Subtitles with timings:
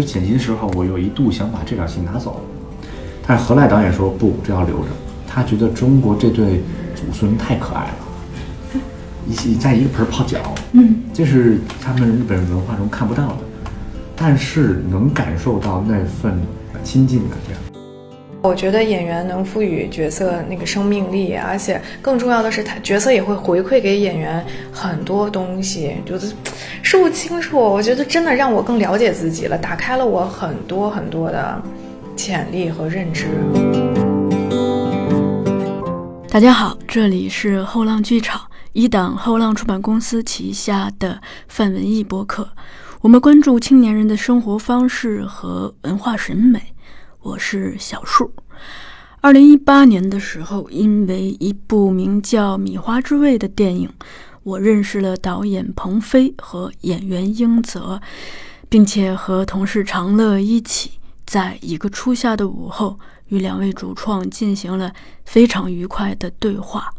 [0.00, 2.40] 其实剪辑的时候，我有一度想把这场戏拿走，
[3.26, 4.86] 但是何赖导演说不，这要留着。
[5.28, 6.62] 他觉得中国这对
[6.94, 8.80] 祖孙太可爱了，
[9.28, 13.38] 一起在一个盆泡脚，嗯，这是他们日本文化中看不到的，
[14.16, 16.40] 但是能感受到那份
[16.82, 17.60] 亲近的这样。
[18.42, 24.42] 我觉得演员能赋予角色那个生命力，而且更重要的是，他角色也会回馈给演员
[24.72, 26.32] 很多东西，就是
[26.90, 27.56] 说不清楚。
[27.56, 31.62] 我觉得真的让我更了解自己了，打开了我很多很多的
[32.16, 33.28] 潜力和认知。
[36.28, 38.40] 大家好，这里是后浪剧场，
[38.72, 42.48] 一档后浪出版公司旗下的泛文艺播客。
[43.02, 46.74] 我们关注青年人的生活方式和文化审美。
[47.22, 48.32] 我是小树。
[49.20, 53.88] 二零一八年的时候，因为一部名叫《米花之味》的电影，
[54.42, 58.00] 我认识了导演彭飞和演员英泽，
[58.68, 60.92] 并且和同事长乐一起，
[61.26, 64.92] 在一个初夏的午后，与两位主创进行了
[65.24, 66.92] 非常愉快的对话。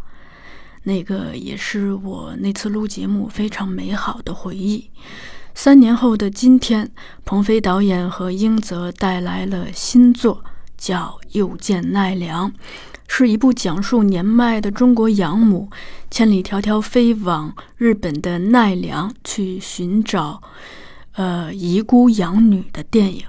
[0.83, 4.89] 那个也是我那次录节目非常美好的回忆。
[5.53, 6.89] 三年后的今天，
[7.25, 10.43] 彭飞导演和英泽带来了新作，
[10.77, 12.49] 叫《又见奈良》，
[13.13, 15.69] 是一部讲述年迈的中国养母
[16.09, 20.41] 千里迢迢飞往日本的奈良去寻找，
[21.15, 23.25] 呃遗孤养女的电影。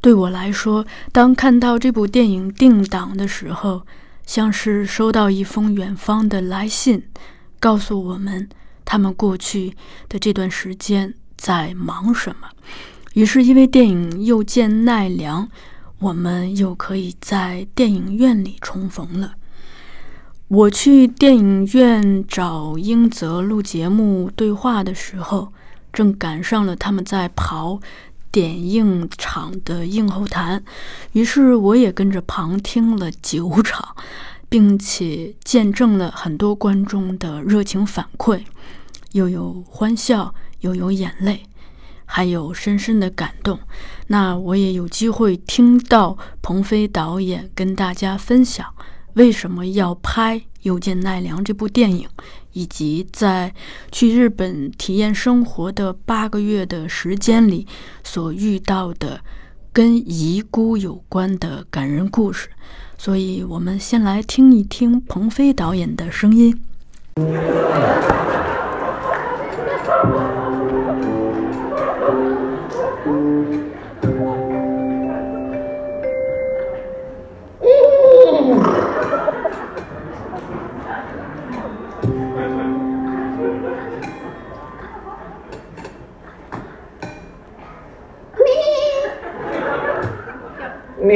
[0.00, 3.82] 对我来说，当看到这部电影定档的时候，
[4.24, 7.02] 像是收到一封远方的来信，
[7.60, 8.48] 告诉我们
[8.86, 9.76] 他们过去
[10.08, 11.12] 的这段时间。
[11.36, 12.48] 在忙什么？
[13.12, 15.48] 于是，因为电影又见奈良，
[15.98, 19.34] 我们又可以在电影院里重逢了。
[20.48, 25.52] 我去电影院找英泽录节目对话的时候，
[25.92, 27.80] 正赶上了他们在跑
[28.30, 30.62] 点映场的映后谈，
[31.12, 33.96] 于是我也跟着旁听了九场，
[34.48, 38.42] 并且见证了很多观众的热情反馈，
[39.12, 40.34] 又有欢笑。
[40.62, 41.44] 又有眼泪，
[42.10, 43.60] 还有深深的感动。
[44.06, 48.66] 那我也有机会听到鹏飞导演跟大家分享
[49.12, 52.08] 为什么要拍《又见奈良》这部电影，
[52.52, 53.52] 以及在
[53.92, 57.66] 去日本体验生活的八个月的时间里
[58.02, 59.20] 所遇到的
[59.72, 62.48] 跟遗孤有关的感人故事。
[62.96, 66.60] 所以，我们先来听一听鹏飞导演的声音。
[91.08, 91.14] 大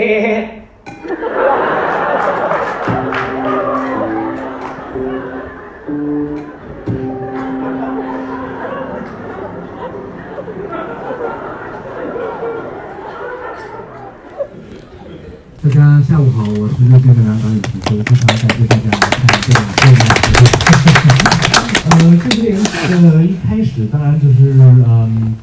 [15.68, 20.00] 家下午好，我是热线的梁导演陈非常感谢大家来看电影电影。
[21.84, 22.58] 呃，这个电影
[22.88, 25.36] 呃一开始当然就是嗯。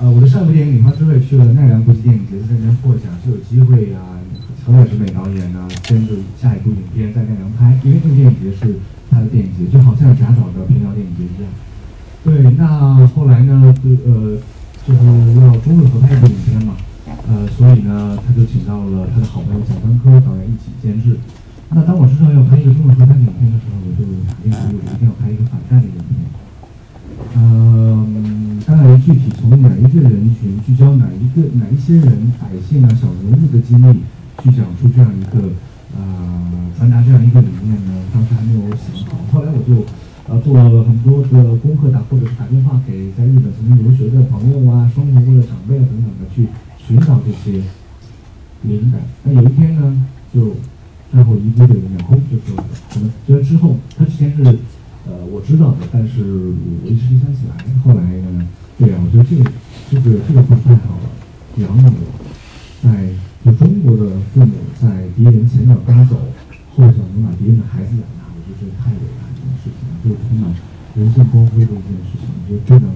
[0.00, 4.18] 呃，我的上部电影《领花之泪》去了奈良国际电影节在那边获奖，就有机会啊，
[4.58, 7.78] 乔尾崎美导演呢，跟着下一部影片在奈良拍。
[7.84, 8.74] 因为这个电影节是
[9.08, 11.46] 他的电影节，就好像贾导的平遥电影节一样。
[12.24, 13.72] 对，那后来呢，
[14.04, 14.36] 呃，
[14.84, 15.00] 就是
[15.40, 16.74] 要中日合拍一部影片嘛，
[17.28, 21.16] 呃，所以呢，他就请到了他的好朋友贾樟柯导演一起监制。
[21.70, 26.43] 那当我身上要拍一个中日合拍影片的时候，我就肯定觉我一定要拍一个反战的影片。
[27.36, 34.00] 嗯，当然，具体从哪一类人群聚焦哪一个哪一些人、百姓啊、小人物的经历，
[34.42, 35.50] 去讲述这样一个，
[35.96, 37.92] 呃，传达这样一个理念呢？
[38.12, 39.18] 当时还没有想好。
[39.32, 39.84] 后来我就，
[40.28, 46.46] 呃，做了很多的功课，打或者是打电话给在日本曾经留学的朋友啊、生活过的长辈啊等等的，去
[46.78, 47.62] 寻找这些
[48.62, 49.00] 灵感。
[49.24, 50.54] 那有一天呢，就
[51.12, 54.58] 最后一部的两空就说了，可能虽然之后他之前是，
[55.06, 57.52] 呃，我知道的，但是我一时没想起来。
[57.84, 58.48] 后来呢，
[58.78, 59.44] 对啊，我觉得这个
[59.90, 61.12] 这个这个话太好了。
[61.60, 61.92] 养母
[62.82, 63.12] 在
[63.44, 66.16] 就中国的父母在敌人前脚刚走，
[66.74, 70.48] 后脚能把敌人的孩子养大，我觉得这太伟大的一件事情了，就是充满
[70.96, 72.24] 人性光辉的一件事情。
[72.32, 72.88] 我觉得真能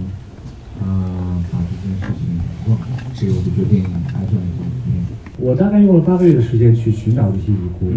[0.81, 2.41] 啊把这件事情
[2.73, 5.05] 忘了，所以我就决定拍这样一部影片。
[5.37, 7.93] 我大概用了八个月的时间去寻找这些遗孤，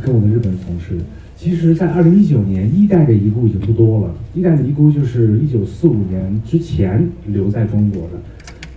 [0.00, 1.00] 跟我的日本同事。
[1.44, 4.14] 其实，在二零一九年，一代的遗孤已经不多了。
[4.32, 8.12] 一代的遗孤就是一九四五年之前留在中国的。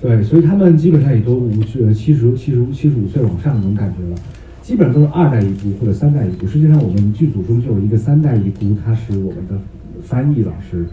[0.01, 4.17] 对，所以他们基本上也都五十、七十、七十、七十五岁往上那种感觉了，
[4.61, 6.45] 基本上都是二代遗孤或者三代遗孤。
[6.45, 9.57] 实际上，我们剧组中就有一个三代遗孤，他是我们的
[10.01, 10.85] 翻译老师。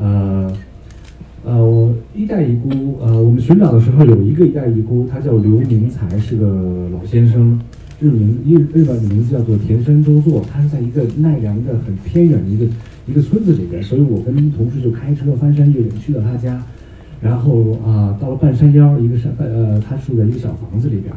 [0.00, 0.52] 呃，
[1.44, 7.56] 呃，我一代遗孤，呃，我们寻找的时候有一个一代遗孤，他叫刘明才，是个老先生，
[8.00, 12.64] 日名日日本的名字叫做田山周作，他是在一个奈良的很偏远的一个
[13.06, 16.62] 一个村子里边，所以我跟同事就开车翻山越岭去了他家。
[17.20, 21.12] 然后啊，到了半山腰一个山，呃，他住在一个小房子里边。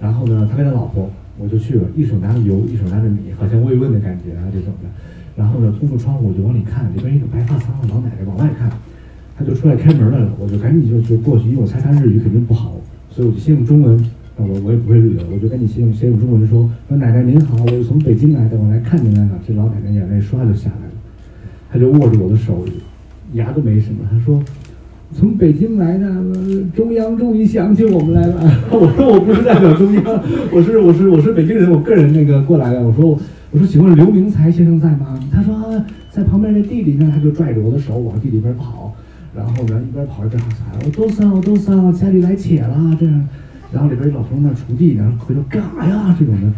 [0.00, 1.08] 然后呢，他跟他老婆，
[1.38, 4.88] 我就去了，一手拿着油，一手拿着米，好像慰问的感觉啊这种的。
[5.36, 8.68] 然后呢，通过窗户我就往里看，里边一个白发苍苍老奶奶往外看，
[9.38, 13.96] 他就出来开门来了，我就赶紧就就过去，因为我猜他日语肯定不好，所以我就先用中文，
[14.36, 19.30] 我我也不会日语，我就赶紧先用先用中文说，说奶奶您好，我是从北京来的，我来看您来了。
[19.46, 20.92] 这老奶奶眼泪唰就下来了，
[21.70, 22.64] 她就握着我的手，
[23.32, 24.42] 牙都没什么，她说。
[25.14, 26.12] 从北京来的，
[26.74, 28.42] 中央终于想起我们来了。
[28.72, 30.02] 我说我不是代表中央，
[30.52, 32.82] 我是我是我是北京人，我个人那个过来的。
[32.82, 33.16] 我说
[33.52, 35.18] 我说请问刘明才先生在吗？
[35.30, 35.80] 他说
[36.10, 37.10] 在旁边那地里呢。
[37.14, 38.92] 他就拽着我的手往地里边跑，
[39.34, 40.50] 然后呢一边跑一边喊
[40.84, 43.28] ：“我都上我都上，家里来且了。”这样，
[43.72, 46.16] 然后里边老头那锄地呢，回头干啥呀？
[46.18, 46.52] 这种的，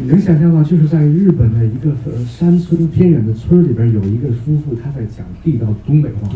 [0.00, 0.64] 你能想象吗？
[0.68, 6.28] 就是在日本的一个呃山村偏远的村里边，有一个夫妇他在讲地道东北话。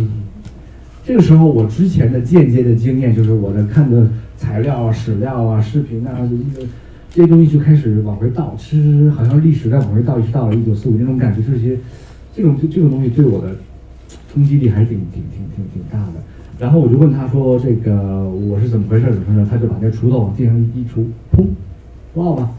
[1.04, 6.12] 这个时候，我之前的间接的经验就是我的看的材料啊、史料啊、视频啊，
[6.54, 6.66] 这个
[7.10, 11.76] 这些东西就开始往回倒，其实好像历史在往回倒，一直到了一九四五那种感觉，这些
[12.36, 13.56] 这种这种东西对我的
[14.32, 16.12] 冲击力还是挺挺挺挺挺大的。
[16.58, 19.06] 然后我就问他说：“这个我是怎么回事？
[19.06, 21.44] 怎么回事？”他就把那锄头往地上一锄，砰，
[22.14, 22.50] 落吧。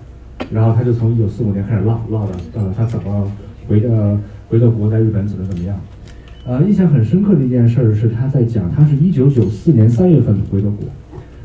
[0.52, 3.32] 然后他就从一九四五年开始落落的呃，他怎么
[3.68, 4.18] 回的
[4.50, 5.80] 回到国，在日本怎么怎么样。
[6.46, 10.86] 呃，印象很深刻的一件事儿是，他在讲，他是一九九四年三月份回的国，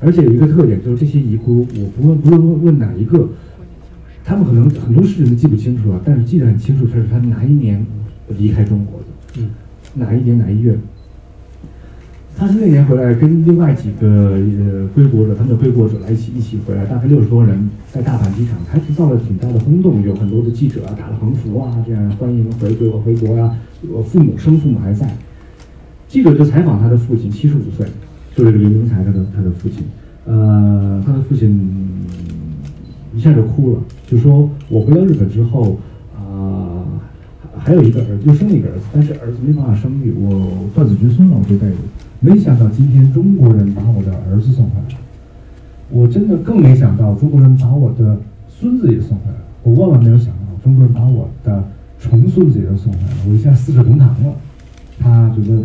[0.00, 3.29] 而且有一个特点，就是这些遗孤，我不问不问问哪一个，
[4.25, 7.87] 他们可能很多事情都记不清楚了，但是记得很清楚，这是他哪一年
[8.37, 9.06] 离开中国的，
[9.39, 9.50] 嗯，
[9.95, 10.77] 哪一年哪一月。
[12.38, 23.56] 他是那年回来，跟另外几个呃归国者，他们的归国者来一起一起回来，大概六十多人，在大阪机场还制造了挺大的轰动，有很多的记者啊打了横幅啊，这样欢迎回归回国呀。
[23.93, 25.12] 我父母生父母还在，
[26.06, 27.85] 记者就采访他的父亲，七十五岁，
[28.37, 29.82] 就是这个刘明才他的他的父亲，
[30.25, 31.69] 呃，他的父亲
[33.17, 35.76] 一下就哭了，就说我回到日本之后，
[36.17, 36.87] 啊，
[37.58, 41.79] 还有一个儿子，又生了一个儿子，但是儿子没办法生育，我断子绝孙了，我这辈子。
[42.20, 45.00] 没想到今天中国人把我的儿子送回来了，
[45.91, 48.19] 我真的更没想到中国人把我的
[48.49, 49.44] 孙子也送回来了。
[49.62, 51.62] 我万万没有想到中国人把我的
[52.00, 54.35] 重孙子也都送回来了，我一下四世同堂了。
[54.99, 55.62] 他觉得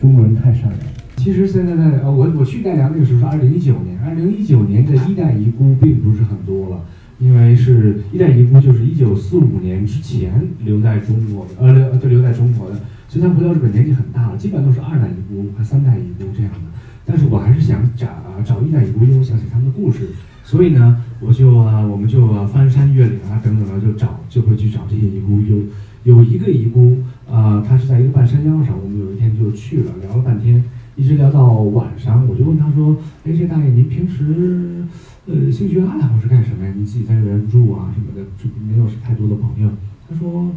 [0.00, 0.78] 中国人太善良。
[1.16, 6.80] 其实现在在呃，我我去奈良那个时候是二零一九年，二零一九年这一代遗孤并不是很多了，
[7.18, 12.76] 因为是一代遗孤就是一九四五年之前留在中国的，呃留就留在中国的。
[13.08, 16.60] 所以他回到日本年纪很大了，基本都是二代遗孤和三代遗孤这样的。
[17.04, 18.08] 但是我还是想找
[18.44, 20.08] 找一代遗孤，因为我想写他们的故事。
[20.42, 25.40] 所以呢，我就啊，我们就翻山越岭啊，等等的，就找，就会去找这些遗孤。
[25.40, 30.62] 有有一个遗孤啊，他是在一个半山腰上，我们有一天就去了，聊了半天，
[30.94, 32.28] 一直聊到晚上。
[32.28, 34.84] 我就问他说：“哎，这大爷您平时
[35.26, 36.72] 呃兴趣爱好是干什么呀？
[36.76, 39.70] 你自己在这边住啊什么的，就没有太多的朋友。”
[40.08, 40.50] 他说。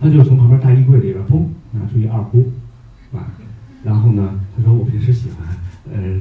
[0.00, 2.50] 他就从旁边大衣柜里边砰拿出一二胡，
[3.14, 3.30] 啊，
[3.84, 5.46] 然后呢，他说我平时喜欢，
[5.94, 6.20] 呃，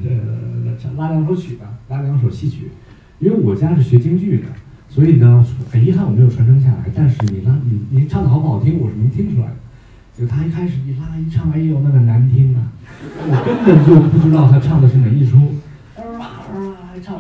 [0.80, 2.70] 这拉两首曲子，拉两首戏曲，
[3.18, 4.44] 因为我家是学京剧的，
[4.88, 6.86] 所以呢，很遗憾我没有传承下来。
[6.94, 9.56] 但是你拉你你唱的好不好听，我是能听出来的。
[10.16, 12.72] 就他一开始一拉一唱，哎呦那个难听啊，
[13.18, 15.40] 我根本就不知道他唱的是哪一出。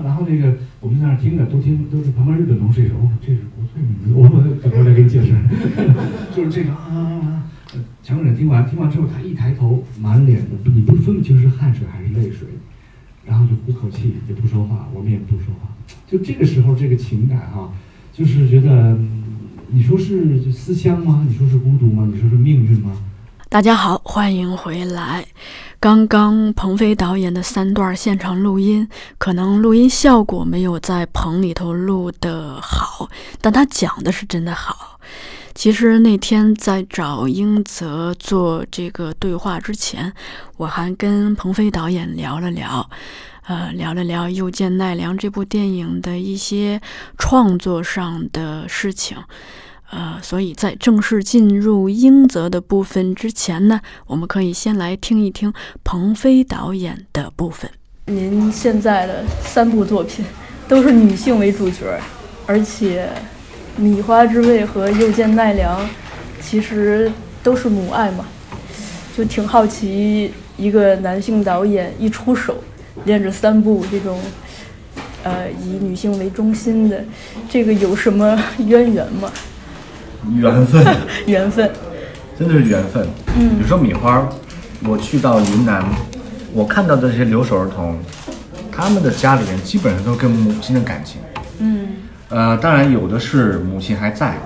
[0.03, 4.27] 然后那个我们在那听着，都听都是旁边日本同事说，哦，这是国粹名字， 我
[4.61, 5.33] 等会再给你解释，
[6.35, 7.43] 就是这个啊。
[8.03, 12.47] 强忍听完，听完之后，他一抬头，满脸的你不分不清是汗水还是泪水，
[13.25, 15.69] 然后就呼口气，也不说话，我们也不说话。
[16.07, 17.71] 就这个时候，这个情感哈，
[18.11, 18.97] 就是觉得，
[19.69, 21.25] 你说是思乡吗？
[21.29, 22.09] 你说是孤独吗？
[22.11, 22.91] 你说是命运吗？
[23.47, 25.25] 大家好，欢迎回来。
[25.81, 33.09] 刚刚鹏飞导演的三段现场录音，可能录音效果没有在棚里头录的好，
[33.41, 34.99] 但他讲的是真的好。
[35.55, 40.13] 其实那天在找英泽做这个对话之前，
[40.57, 42.87] 我还跟鹏飞导演聊了聊，
[43.47, 46.79] 呃，聊了聊《又见奈良》这部电影的一些
[47.17, 49.17] 创作上的事情。
[49.91, 57.69] 呃，所以在正式进入英泽的部分之前呢，我们可以先来听一听鹏飞导演的部分。
[58.05, 60.25] 您现在的三部作品
[60.67, 61.99] 都是女性为主角，
[62.45, 63.09] 而且
[63.81, 65.79] 《米花之味》和《又见奈良》
[66.41, 67.11] 其实
[67.43, 68.25] 都是母爱嘛，
[69.15, 72.63] 就挺好奇一个男性导演一出手，
[73.03, 74.17] 连着三部这种
[75.23, 77.03] 呃以女性为中心的，
[77.49, 79.29] 这个有什么渊源吗？
[80.29, 81.69] 缘分， 缘分，
[82.37, 83.07] 真的是缘分。
[83.37, 84.27] 嗯，比如说米花，
[84.83, 85.83] 我去到云南，
[86.53, 87.97] 我看到的这些留守儿童，
[88.71, 91.21] 他们的家里人基本上都跟母亲的感情。
[91.59, 91.87] 嗯
[92.29, 94.37] 呃，当然有的是母亲还在，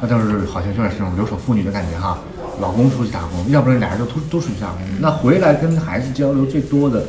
[0.00, 2.18] 那就是好像有点是这种留守妇女的感觉哈。
[2.60, 4.80] 老公出去打工，要不然俩人都都都出去打工。
[5.00, 7.02] 那回来跟孩子交流最多的，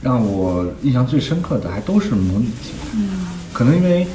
[0.00, 2.74] 让我印象最深刻的还都是母女情。
[2.94, 4.06] 嗯，可能因为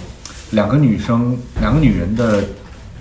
[0.52, 2.42] 两个女生，两个女人的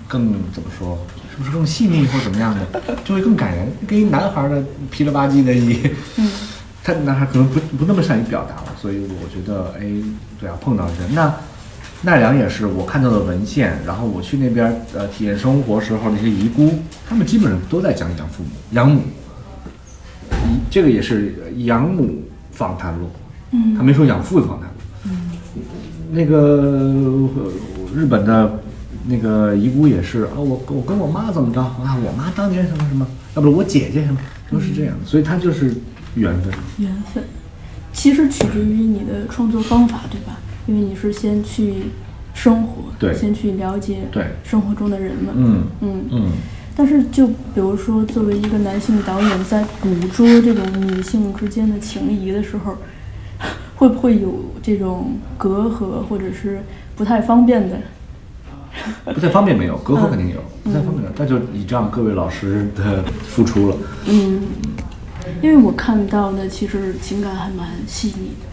[0.09, 0.97] 更怎么说，
[1.31, 3.71] 是不是更细腻或怎么样的，就会更感人。
[3.87, 4.61] 跟一男孩的
[4.91, 5.79] 皮了吧唧的一，
[6.17, 6.29] 嗯，
[6.83, 9.85] 他男孩可能不不那么善于表达了，所以我觉得，哎，
[10.41, 11.33] 对啊，碰到人那。
[12.01, 19.01] 奈良也是我看到的文献，然后我去那边呃体验生活时候那些遗孤，他们基本上都在讲养父母、养母。
[20.31, 22.23] 一这个也是养母
[22.53, 23.09] 访谈录，
[23.51, 24.75] 嗯，他没说养父访谈录。
[25.07, 25.29] 嗯，
[26.09, 26.37] 那个
[27.35, 27.51] 呃
[27.93, 28.49] 日本的
[29.07, 31.61] 那个遗孤也是啊，我我跟我妈怎么着？
[31.61, 34.19] 啊，我妈当年什么什么，要不是我姐姐什么，
[34.51, 35.73] 都是这样，所以他就是
[36.15, 36.53] 缘分。
[36.77, 37.23] 缘分，
[37.93, 40.37] 其实取决于你的创作方法，对吧？
[40.67, 41.85] 因为你是先去
[42.33, 43.13] 生活，对。
[43.15, 44.25] 先去了解对。
[44.43, 45.63] 生活中的人们，嗯。
[45.81, 46.31] 嗯嗯，
[46.75, 52.77] 但是就比如说，作为一个男性导演，在捕捉这种女性之间的情谊的时候，
[53.77, 56.61] 会不会有这种隔阂，或者是
[56.95, 57.77] 不太方便的？
[59.13, 63.75] 不太方便没有，隔阂肯定有，不太方便有，那就倚仗各位老师的付出了。
[64.07, 64.41] 嗯，
[65.41, 68.47] 因为我看到的其实情感还蛮细腻的，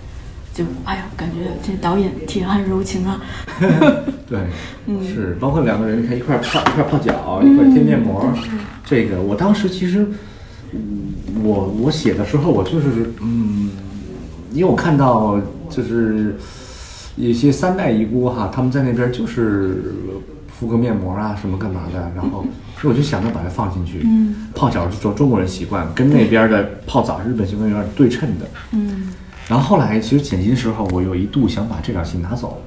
[0.53, 3.21] 就哎呀，感觉这导演铁汉柔情啊。
[4.29, 4.41] 对，
[5.07, 8.29] 是包括两个人，你看一块泡一块泡脚，一块贴面膜，
[8.85, 10.07] 这个我当时其实，
[10.73, 13.71] 嗯我我写的时候，我就是嗯，
[14.53, 16.37] 因为我看到就是
[17.17, 19.95] 一些三代遗孤哈，他们在那边就是
[20.49, 22.45] 敷个面膜啊，什么干嘛的，然后
[22.81, 24.03] 所以我就想着把它放进去。
[24.05, 28.47] 嗯，泡脚是中中国人习惯，跟那边的泡澡日本习惯有点对称的。
[28.73, 29.13] 嗯
[29.49, 32.61] 然后后来其实剪辑的时候，我有一度想把这段戏拿走，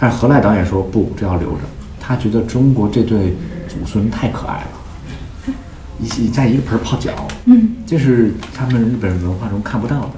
[0.00, 1.58] 但是何赖导演说不，这要留着。
[2.00, 3.36] 他觉得中国这对
[3.68, 5.54] 祖孙太可爱了，
[6.02, 7.12] 一起在一个盆泡脚，
[7.44, 10.14] 嗯，这是他们日本文化中看不到的，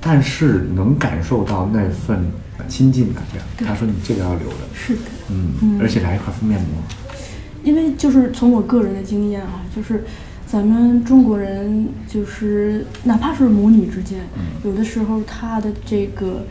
[0.00, 2.18] 但是能感受到那份
[2.68, 3.22] 亲近感。
[3.32, 5.02] 这样，他说你这个要留着，是的。
[5.30, 6.82] 嗯，而且来一块敷面膜，
[7.62, 10.04] 因为就是从我个人的经验啊，就是
[10.46, 14.20] 咱们中国人就是哪怕是母女之间，
[14.64, 16.44] 有的时候他的这个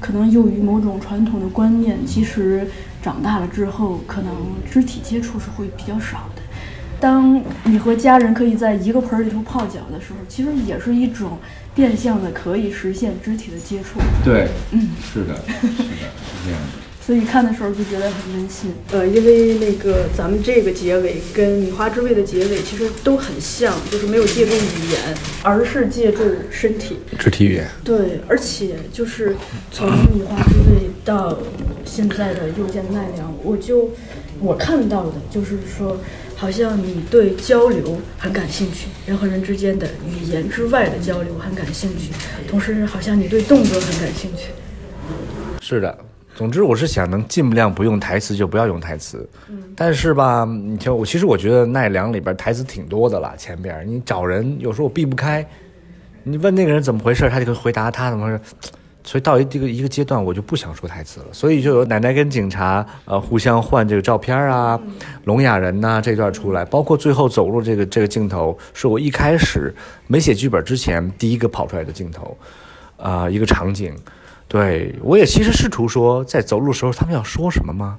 [0.00, 2.68] 可能由于某种传统的观念，其实
[3.00, 4.32] 长大了之后，可能
[4.70, 6.35] 肢体接触是会比较少的。
[7.00, 11.38] 当你和家人可以在一个盆儿里头泡脚的时候，其实也是一种
[11.74, 14.00] 变相的可以实现肢体的接触。
[14.24, 16.86] 对，嗯，是的，是的，是这样的。
[17.06, 18.74] 所以看的时候就觉得很温馨。
[18.90, 26.96] 呃，因为那个咱们这个结尾跟《米花之味》的结尾其实都很像，就是没有借助语言，而是借助身体。
[27.16, 29.36] 肢体语言，对，而且就是
[29.70, 31.38] 从《米花之味》到
[31.84, 33.90] 现在的《又见奈良》，我就
[34.40, 35.98] 我看到的就是说，
[36.36, 42.12] 好像你对交流很感兴趣，人和人之间的语言之外的交流很感兴趣，
[42.46, 44.50] 同时好像你对动作很感兴趣。
[45.60, 45.98] 是的，
[46.34, 49.26] 总之我是想能尽量不用台词就不要用台词。
[49.74, 55.44] 但是吧，你瞧我其实我觉得奈良里边台词挺多的了，前边你找人有时候我避不开，
[56.22, 58.40] 你问那个人怎么回事，他就会回答他怎么回事。
[59.06, 61.26] 所以到一这个一个阶段，我就不想说台词了。
[61.32, 64.78] 所以就有奶奶跟警察呃互相换这个照片啊，
[65.24, 69.74] 聋哑人呐、这段出来，包括最后走路这个这个镜头，是我一开始
[70.08, 72.36] 没写剧本之前第一个跑出来的镜头，
[72.96, 73.94] 啊、一个场景。
[74.48, 77.96] 对我也其实试图说，在走路的时候他们要说什么吗？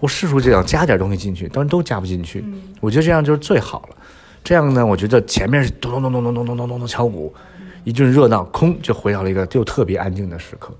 [0.00, 2.44] 我试图这样加点东西进去，但是都加不进去。
[2.80, 3.96] 我觉得这样就是最好了。
[4.44, 7.34] 这样呢，我觉得前面是咚咚咚咚咚咚咚咚咚咚敲鼓，
[7.84, 10.74] 一阵热闹，空就回到了一个就特别安静的时刻。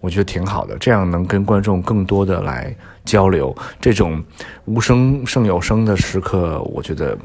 [0.00, 2.74] 我觉得挺好的，这样能跟观众更多的来
[3.04, 3.54] 交流。
[3.80, 4.22] 这种
[4.66, 7.16] 无声胜有声的时刻，我觉得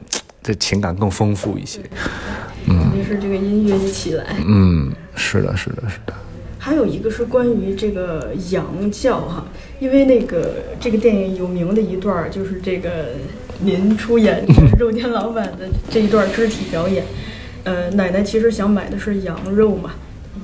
[0.42, 1.80] 这情感更丰富一些。
[2.96, 4.26] 于是这个音乐一起来。
[4.48, 6.14] 嗯，是的，是的，是的。
[6.58, 9.46] 还有一个是关于这个羊叫哈，
[9.80, 13.08] 因为那个这个电影有名的一段儿就是这个
[13.60, 14.46] 您出演
[14.80, 17.04] 肉店老板的这一段肢体表演，
[17.64, 19.92] 呃，奶奶其实想买的是羊肉嘛，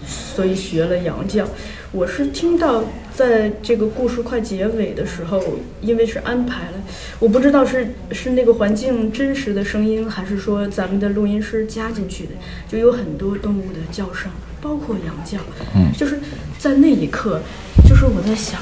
[0.06, 1.48] 所以学了羊叫。
[1.94, 2.84] 我是听到
[3.16, 5.42] 在这个故事快结尾的时候，
[5.82, 6.74] 因为是安排了，
[7.18, 12.32] 我不知道是是那个环境真实的声音，还是说咱们的录音师加进去的，
[12.70, 14.30] 就有很多动物的叫声，
[14.62, 15.38] 包括羊叫。
[15.76, 16.20] 嗯就是
[16.60, 17.42] 在那一刻，
[17.88, 18.60] 就是我在想，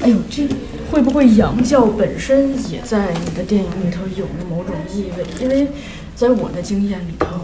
[0.00, 0.46] 哎呦，这
[0.90, 5.24] 会不会羊叫本身也在你的电影里头有了某种意味？
[5.40, 5.66] 因为
[6.14, 7.40] 在我的经验里头，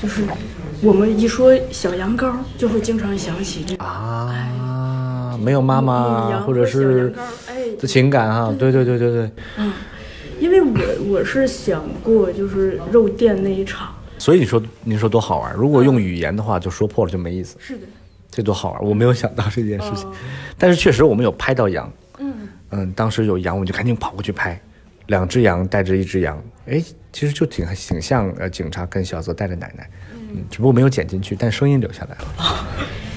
[0.00, 0.24] 就是
[0.80, 3.84] 我们一说小羊羔，就会经常想起这个。
[3.84, 7.12] 啊，没有妈妈或者是
[7.80, 8.70] 的情感哈，对。
[8.72, 9.30] 对对对对。
[9.58, 9.72] 嗯，
[10.38, 17.56] 因为我我是想过，就是肉店那一场，所以你说你说多好玩，如果用语言的话，就说破了就没意思。
[17.60, 17.82] 是的，
[18.30, 18.82] 这多好玩！
[18.82, 20.12] 我没有想到这件事情，哦。
[20.56, 22.32] 但是确实我们有拍到羊，嗯。
[22.70, 24.58] 嗯，当时有羊，我们就赶紧跑过去拍，
[25.08, 32.66] 两只羊带着一只羊，哎，其实就挺挺像呃警察跟小泽带着奶奶，嗯，只不过没有剪进去，但声音留下来了。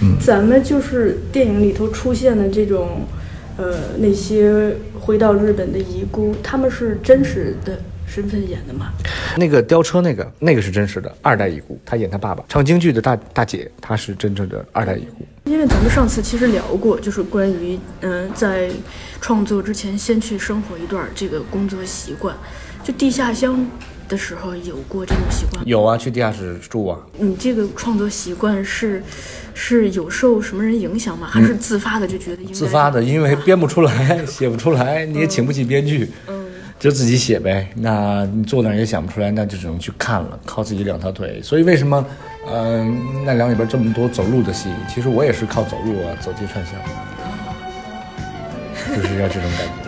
[0.01, 3.07] 嗯咱们就是电影里头出现的这种，
[3.55, 8.91] 呃，那些回到日本的遗孤，他们是真实的身份演的吗？
[9.37, 15.25] 那个吊车那个那个是真实的二代遗孤，他演他爸爸，唱京剧的大大姐，她是真正的二代遗孤。
[15.45, 18.69] 因为咱们上次其实聊过，就是关于嗯、在
[19.21, 22.35] 创作之前先去生活一段儿这个工作习惯。
[22.85, 23.65] 就地下乡
[24.07, 25.63] 的时候有过这种习惯吗？
[25.65, 29.01] 有啊，去地下室住啊，你这个创作习惯是
[29.55, 31.27] 是有受什么人影响吗？
[31.27, 36.45] 还是自发的就觉得应该自发的，因为编不出来，写不出来，你也请不起编剧，嗯
[36.77, 37.67] 就自己写呗。
[37.77, 41.41] 那你坐那儿也想不出来，那就只能去看了，靠自己两条腿。
[41.41, 42.05] 所以为什么，
[42.53, 46.75] 嗯、奈良里边这么多走路的戏，其实我也是靠走路啊，走街串巷，
[48.95, 49.84] 就是要这种感觉。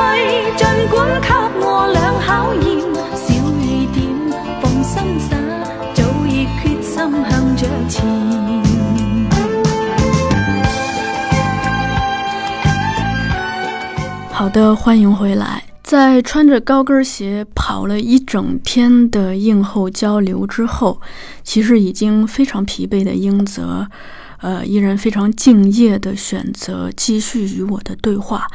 [0.00, 1.28] 吹呀吹，儘管給
[1.60, 2.64] 我倆考驗，
[3.14, 3.28] 小
[3.60, 4.00] 雨點，
[4.62, 5.28] 放心灑，
[5.92, 6.90] 早已決心
[7.28, 7.92] 向着前。
[14.32, 15.64] 好的，欢迎回来。
[15.82, 21.02] 在穿着高跟鞋跑了一整天的映后交流之后，
[21.42, 23.86] 其实已经非常疲惫的英泽，
[24.40, 28.46] 呃，依然非常敬业的选择继续与我的对话，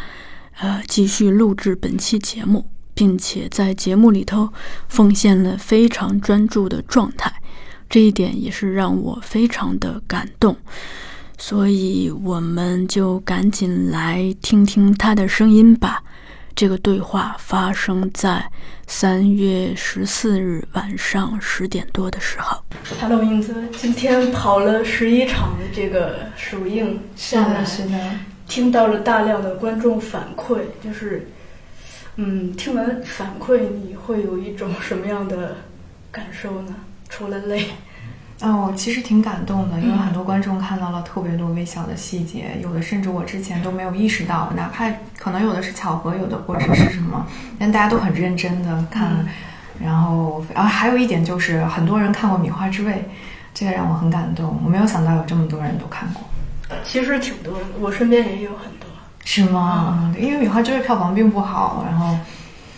[0.59, 4.49] 呃，继续录制本期节目，并且在节目里头
[4.87, 7.31] 奉献了非常专注的状态，
[7.89, 10.55] 这一点也是让我非常的感动。
[11.37, 16.01] 所以我们就赶紧来听听他的声音吧。
[16.55, 18.49] 这个对话发生在
[18.87, 22.63] 三月十四日晚上十点多的时候。
[23.01, 28.35] Hello，英子，今天跑了十一场这个首映下来，的。
[28.47, 31.27] 听到了大量的观众反馈，就是，
[32.15, 35.58] 嗯，听完反馈你会有一种什么样的
[36.12, 36.75] 感受呢？
[37.10, 37.67] 除了泪，
[38.41, 47.25] 哦，其实挺感动的，因为很多观众看到了特别多微小的细节，有的甚至我之前都没有意识到，哪怕可能有的是巧合，有的或者是什么，
[47.60, 49.25] 但大家都很认真的看。
[49.77, 52.93] 然后，然后还有一点就是，很多人看过《米花之味》，
[53.53, 54.58] 这个让我很感动。
[54.63, 56.23] 我没有想到有这么多人都看过，
[56.84, 58.89] 其实挺多的，我身边也有很多。
[59.23, 60.13] 是吗？
[60.19, 62.17] 因为《米花之味》票房并不好，然后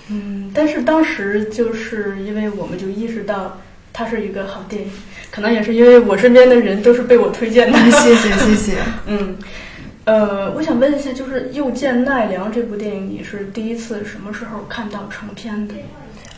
[0.09, 3.57] 嗯，但是当时就是因为我们就意识到
[3.91, 4.91] 它是一个好电影，
[5.29, 7.77] 可能也是因为我身边的人都是被我推荐的。
[7.91, 8.77] 谢 谢谢谢。
[9.07, 9.35] 嗯，
[10.05, 15.75] 呃，我想问一下，就是《又见奈良》这部电影，你是第一次什么时候看到成片的？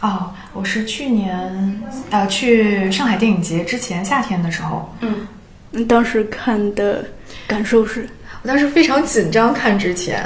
[0.01, 5.27] 哦，我是去年呃去上海电影节之前夏天的时候，嗯，
[5.73, 7.05] 嗯当时看的
[7.49, 8.07] 感受是，
[8.43, 10.23] 我当时非常紧张看之前，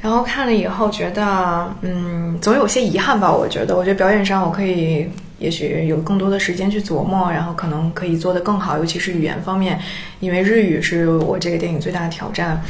[0.00, 3.32] 然后看了以后觉得，嗯，总有些遗憾吧。
[3.32, 5.08] 我觉得，我觉得表演上我可以，
[5.38, 9.78] 也许有更多的时间去琢磨，然后可能可以做得更好，尤其是语言方面，
[10.18, 12.60] 因为日语是我这个电影最大的挑战。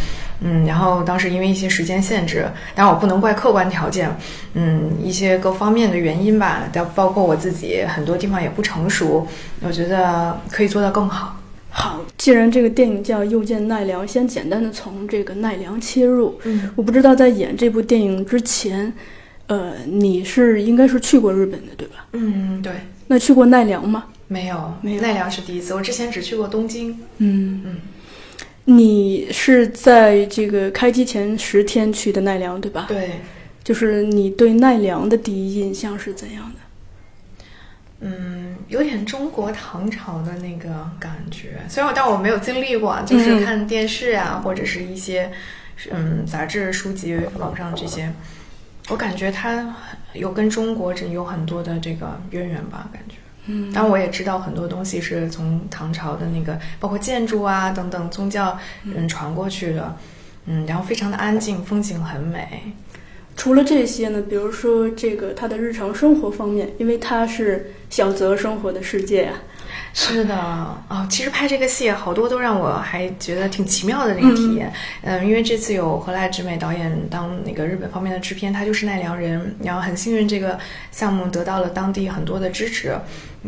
[0.41, 4.15] 嗯，然后当时因为一些时间限制，当然我不能怪客观条件，
[4.53, 9.27] 嗯，一些各方面的原因吧，包包括我自己很多地方也不成熟，
[9.63, 11.37] 我觉得可以做到更好。
[11.77, 16.39] 好，既然这个电影叫《又见奈良》，先简单的从这个奈良切入。
[16.45, 18.93] 嗯我不知道在演这部电影之前，
[19.49, 22.07] 呃，你是应该是去过日本的对吧？
[22.13, 22.73] 嗯，对。
[23.09, 24.05] 那去过奈良吗？
[24.29, 26.93] 没有，没有奈良是第一次，我之前只去过东京。
[27.19, 27.77] 嗯嗯，
[28.67, 33.21] 你是在这个开机前十天去的奈良对吧？，对，
[33.65, 36.61] 就是你对奈良的第一印象是怎样的？
[38.07, 40.69] 嗯，有点中国唐朝的那个
[41.01, 41.61] 感觉。
[41.69, 45.33] 虽然我，但我没有经历过，啊，就是嗯看电视啊，或者是一些
[45.91, 48.13] 嗯杂志、书籍、网上这些，
[48.91, 49.75] 我感觉它
[50.13, 53.17] 有跟中国这有很多的这个渊源吧，感觉。
[53.47, 59.97] 嗯当然，我也知道很多东西是从唐朝的那个，包括建筑啊等等宗教嗯传过去的，
[60.47, 62.75] 嗯，然后非常的安静，风景很美。
[63.37, 69.35] 除了这些呢，比如说这个他的日常生活方面，因为他是小泽生活的世界啊，
[69.93, 74.73] 是的啊、其实拍这个戏好多都让我还觉得挺奇妙的那个体验。
[75.03, 80.59] 嗯、因为这次有河濑直美导演当那个日本方面的制片，他就是奈良人，然后很幸运这个
[80.91, 82.99] 项目得到了当地很多的支持，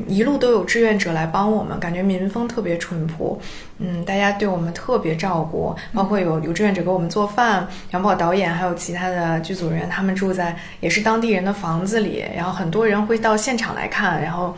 [0.06, 3.40] 一路都有志愿者来帮我们，感觉民风特别淳朴，
[3.78, 14.54] 嗯，大家对我们特别照顾，包括有有志愿者给我们做饭，杨宝导演还有其他的剧组人员，他们住在也是当地人的房子里，然后很多人会到现场来看，然后。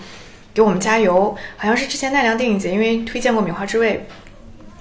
[0.55, 3.92] 给我们加油，好像是之前奈良电影节因为推荐过《米花之味》，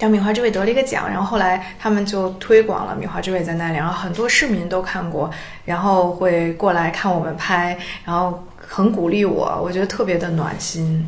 [0.00, 5.30] 后《米花之味》得了一个奖，然后后来他们就推广了《米花之味》在奈良，很多市民都看过，
[5.64, 11.04] 然后会过来看我们拍，然后很鼓励我，我觉得特别的暖心。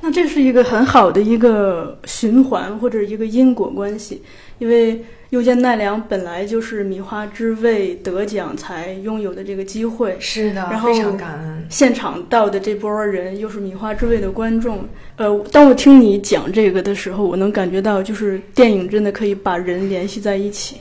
[0.00, 4.22] 那这是一个很好的一个循环或者一个因果关系，
[4.58, 11.64] 因为又见奈良本来就是米花之味得奖才拥有的这个机会，是的，然后非常感恩。
[11.70, 14.86] 现场到的这波人又是米花之味的观众。
[15.16, 20.76] 呃，当我听你讲这个的时候，我能感觉到，就是电影真的可以把人联系在一起。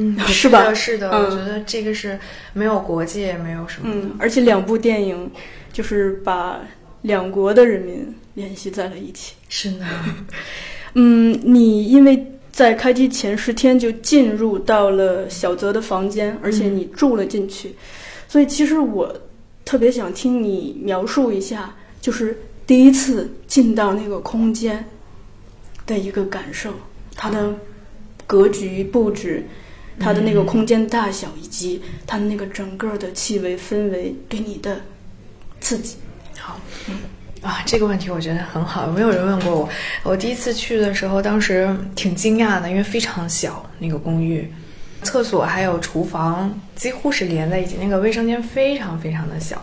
[0.00, 2.16] 嗯， 是吧的，是的，嗯我觉得这个是
[2.52, 3.90] 没有国界，没有什么。
[3.92, 5.28] 嗯，而且两部电影
[5.72, 6.60] 就是把
[7.02, 9.34] 两国的人民联系在了一起。
[9.48, 9.84] 是的，
[10.94, 17.74] 嗯，你因为在开机前十天就进入到了小泽的房间，而且你住了进去，
[18.28, 19.12] 所以其实我
[19.64, 24.84] 特别想听你描述一下，就是第一次进到那个空间
[25.86, 26.72] 的一个感受，
[27.16, 27.52] 它的
[28.28, 29.44] 格局布置。
[29.98, 34.80] 它的那个空间大小，以及它的那个整个的气味氛围给你的
[35.60, 35.96] 刺激。
[36.38, 36.96] 好，嗯
[37.42, 39.68] 啊，这个问题我觉得很好，有没有人问过我。
[40.02, 44.50] 我第一次去的时候，当时挺惊讶的，因为非常小，那个公寓，
[45.02, 49.62] 厕所还有厨房几乎是连在一起，那个卫生间非常非常的小。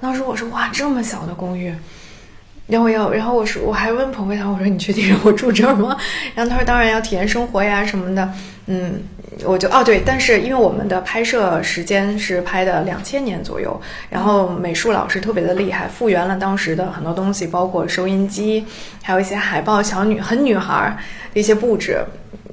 [0.00, 1.74] 当时我说哇，这么小的公寓。
[2.70, 5.96] 然后要，然后我说我还问彭飞堂，我说你确定让我住这儿吗？
[6.34, 8.32] 然后他说当然要体验生活呀什么的，
[8.66, 9.02] 嗯，
[9.44, 13.78] 我就哦对，但是因为我们的拍摄时间是拍的两千年左右，
[14.08, 18.64] 然后美术老师特别的厉害，复原了当时的很多东西，包括收音机，
[19.02, 20.96] 还有一些海报，小女很女孩儿
[21.34, 21.98] 的一些布置。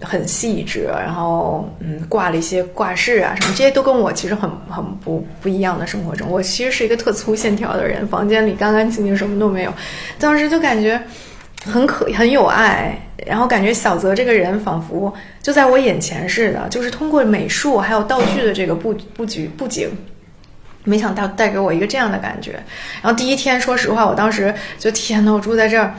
[0.02, 6.30] 很细致，然后嗯，挂了一些挂饰啊什么，这些都跟我其实很很不不一样的生活中。
[6.30, 9.74] 我其实是一个特粗线条的人，房间里干干净净，什么都没有。
[10.20, 11.02] 当时就感觉
[11.66, 19.90] 很可很有爱，然后感觉小泽这个人仿佛就在我眼前似的，就是通过美术还有道具的这个布布局布景。
[20.84, 22.54] 没想到带给我一个这样的感觉，
[23.02, 25.94] 然后第一天，说实话，我当时就天呐，我住在这儿，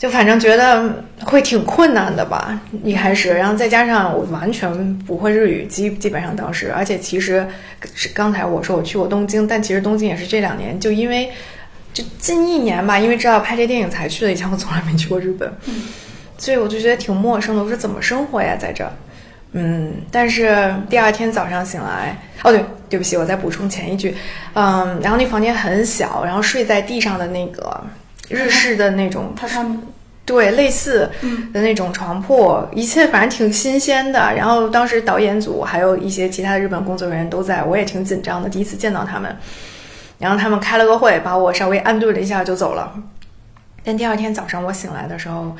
[0.00, 7.46] 就反正觉得会挺困难的吧，一开始，然后再加上我完全不会日语，基基本上当时，而且其实
[7.94, 11.30] 是刚才我说我去过东京，但其实东京也是这两年，就因为
[11.92, 15.52] 就近一年吧，因为知道拍这电影才去的，以前我从来没去过日本，
[16.38, 17.62] 所以我就觉得挺陌生的。
[17.62, 18.90] 我说怎么生活呀，在这儿？
[19.52, 24.14] 嗯，但是第二天早上醒来，哦对，对不起，我再补充前一句，
[24.54, 27.78] 嗯，然后那房间很小，然后睡在地上的那个
[28.30, 29.78] 日式的那种榻榻米，
[30.24, 31.10] 对，类似
[31.52, 34.32] 的那种床铺，一切反正挺新鲜的。
[34.34, 39.36] 然后当时导演组还有一些其他的日本工作人员都在，我也挺紧张的，第一次见到他们。
[40.18, 42.94] 然后他们开了个会，把我稍微安顿了一下就走了。
[43.82, 45.56] 但第二天早上我醒来的时候，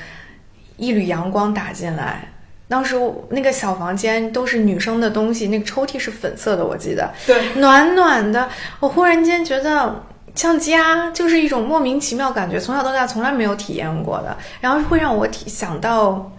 [0.76, 2.28] 一缕阳光打进来。
[2.68, 2.94] 当时
[3.30, 8.48] 那个小房间都是女生的东西，那个抽屉是粉色的，我记得，对，暖暖的。
[8.78, 16.32] 我忽然间觉得像家，就是一种莫名其妙感觉，从小到大从来没有体验过的，然后会让我体想到，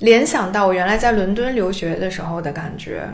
[0.00, 3.08] 联想到我原来在伦敦留学的时候的感觉。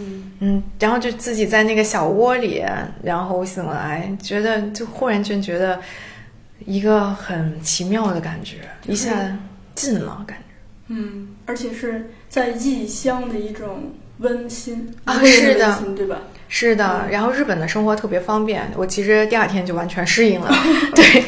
[0.00, 2.64] 嗯嗯，然后就自己在那个小窝里，
[3.02, 5.80] 然后醒来，觉得就忽然间觉得
[6.64, 9.36] 一个很奇妙的感觉，一下
[9.74, 10.44] 近了感觉。
[10.86, 16.20] 嗯，而且是在异乡的一种温馨啊是的对吧？
[16.48, 20.50] 是的，然后日本的生活特别方便，我其实第二天就完全适应了。
[20.96, 21.24] 对，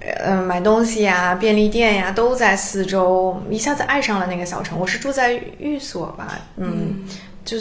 [0.00, 4.78] 呃，买东西呀、便利店呀都在四周，一下子爱上了那个小城。
[4.78, 7.04] 我是住在寓所吧，嗯，
[7.44, 7.56] 就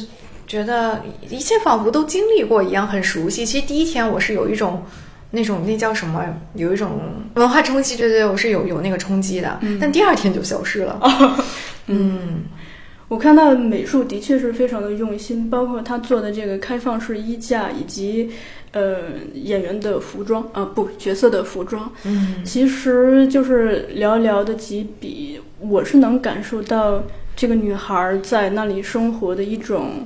[0.47, 3.45] 觉得一切仿佛都经历过一样，很熟悉。
[3.45, 4.83] 其实第一天我是有一种。
[5.31, 6.25] 那种那叫什么？
[6.55, 6.99] 有一种
[7.35, 10.99] 文化冲击，对对，我是有有那个冲击的，但第二天就消失了。
[11.85, 12.45] 嗯，
[13.09, 18.29] 我看到美术的确是非常的用心，包括他做的这个开放式衣架，以及
[18.71, 18.97] 呃
[19.33, 27.03] 演员的服装啊、不角色的服装，嗯，其实就是寥寥的几笔，我是能感受到
[27.35, 30.05] 这个女孩在那里生活的一种。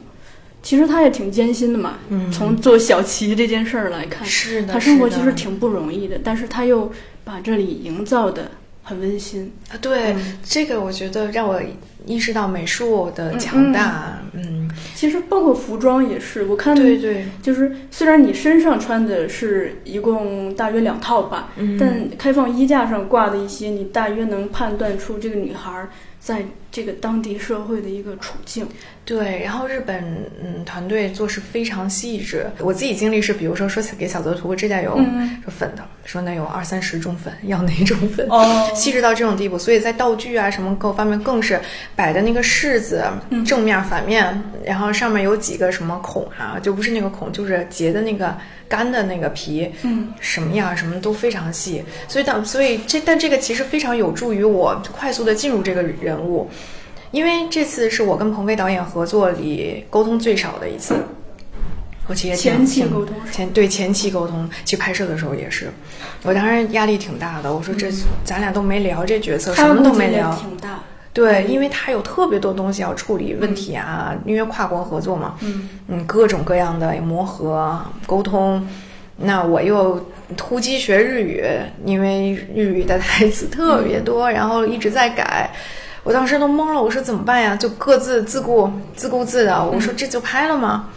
[0.62, 6.90] 其实她也挺艰辛的嘛，嗯从做小旗这件事儿来看，是的，她生活其实挺不容易的，但是她又
[7.26, 8.50] 把这里营造的
[8.84, 9.52] 很温馨。
[9.72, 11.60] 啊，对、嗯这个，我觉得让我
[12.06, 14.20] 意识到美术的强大。
[14.34, 25.88] 嗯，其实包括服装也是，我看对对，就是虽然你身上穿的是一共大约两套吧，嗯但开放衣架上挂的一些，你大约能判断出这个女孩
[26.24, 28.66] 在这个当地社会的一个处境。
[29.04, 29.42] 对。
[29.44, 30.02] 然后日本
[30.42, 32.48] 嗯团队做事非常细致。
[32.60, 39.60] 我自己经历是，比如说说给小泽涂个指甲油，嗯说粉的，说那有二三十种粉，要哪种粉，哦细致到这种地步。
[39.60, 41.60] 所以在道具啊什么各方面更是
[41.94, 48.34] 摆的那个柿子，嗯正面反面，然后上面有几个什么孔啊，就不是那个孔，就是结的那个
[48.74, 56.50] 干的那个皮，嗯，什么样什么都非常细，所以当所以这但这个其实非常有助于我快速的进入这个人物，
[57.12, 60.96] 因为这次是我跟彭飞导演合作里沟通最少的一次。
[62.08, 65.72] 我其实前期沟通前对前期沟通，其实拍摄的时候也是，
[66.24, 67.54] 我当时压力挺大的。
[67.54, 67.92] 我说这、
[68.26, 70.80] 咱俩都没聊这角色，什么都没聊，挺大。
[71.14, 75.36] 对，因为他有特别多东西要处理问题啊，因为跨国合作嘛，
[75.88, 78.68] 嗯各种各样的磨合沟通。
[79.18, 81.46] 那我又突击学日语，
[81.86, 85.52] 因为日语的台词特别多，然后一直在改。
[86.04, 87.56] 我当时都懵了，我说怎么办呀？
[87.56, 89.64] 就各自自顾自顾自的。
[89.64, 90.90] 我说这就拍了吗？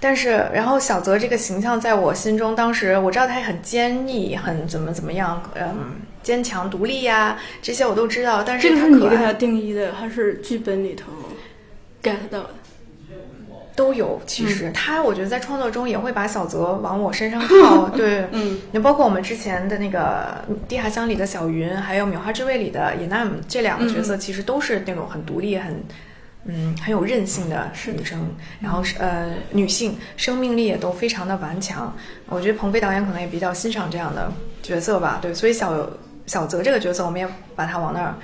[0.00, 5.74] 但是，然后小泽这个形象在我心中，当时我知道他很坚毅，很怎么怎么样，嗯，
[6.26, 8.42] 坚强独立呀，这些我都知道。
[8.42, 11.12] 但这个他可爱是你给他定义的，还是剧本里头
[12.02, 12.50] get 到的？
[13.76, 14.20] 都有。
[14.26, 17.88] 其实、他，我觉得在创作中也会把小泽往我身上靠。
[17.94, 25.80] 对，嗯，你包括我们之前的那个《地下乡》里的小云，还有《米花之味》里的野奈姆这两个角色，其实都是那种很独立、很
[26.46, 31.94] 嗯很有韧性的女生，然后是呃女性，生命力也都非常的顽强。
[32.28, 35.20] 我觉得鹏飞导演可能也比较欣赏这样的角色吧。
[35.22, 35.88] 对，所以小
[36.26, 38.14] 小泽这个角色，我们也把他往那儿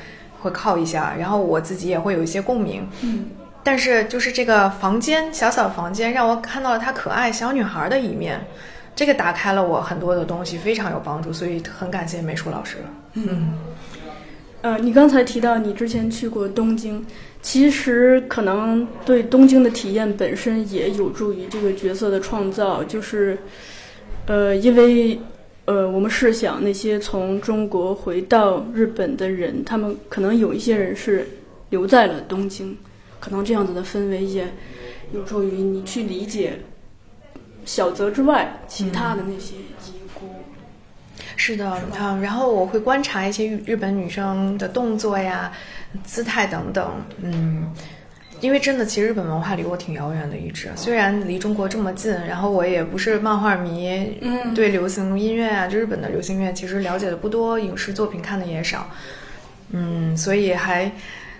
[0.40, 2.86] 会靠一下，然后我自己也会有一些共鸣。
[3.02, 3.26] 嗯。
[3.64, 8.44] 但是就是这个房间，小小房间让我看到了她可爱小女孩的一面，
[8.96, 12.78] 这个打开了我很多的东西，非常有帮助，所以很感谢美术老师。
[13.12, 13.52] 嗯，
[14.62, 17.06] 呃，你刚才提到你之前去过东京，
[17.40, 23.38] 其实可能对东京的体验本身也有助于这个角色的创造，就是，
[24.26, 25.20] 呃，因为
[25.64, 31.26] 呃，我们试想那些从中国回到日本的人，他们可能有一些人是
[31.70, 32.76] 留在了东京，
[33.20, 34.46] 可能这样子的氛围也
[35.12, 36.58] 有助于你去理解
[37.64, 40.26] 小泽之外其他的那些遗孤。
[41.36, 45.52] 是的，啊，然后我会观察一些日本女生的动作呀、
[46.04, 46.90] 姿态等等，
[47.22, 47.72] 嗯。
[48.42, 50.68] 因为真的，其实日本文化离我挺遥远的，一直。
[50.74, 54.52] 虽然离中国这么近，然后我也不是漫画迷，嗯。
[54.52, 58.88] 对流行音乐啊，就日本的流行音乐其实了解的不多，影视作品看的也少，
[59.70, 60.90] 嗯，所以还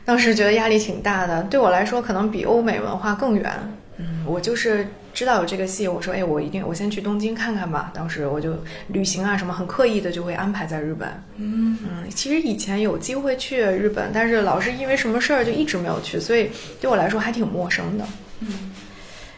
[0.05, 1.43] 当时觉得压力挺大的。
[1.51, 3.51] 对我来说，可能比欧美文化更远，
[3.99, 7.91] 嗯，我就是知道有这个戏，我说，哎，我一定，我先去东京看看吧。
[7.95, 8.57] 当时我就
[8.89, 11.09] 旅行啊什么，很刻意的就会安排在日本。
[11.37, 16.51] 嗯嗯，其实以前有机会去日本，但是老是因为什么事儿就一直没有去，所以
[16.81, 18.05] 对我来说还挺陌生的。
[18.41, 18.71] 嗯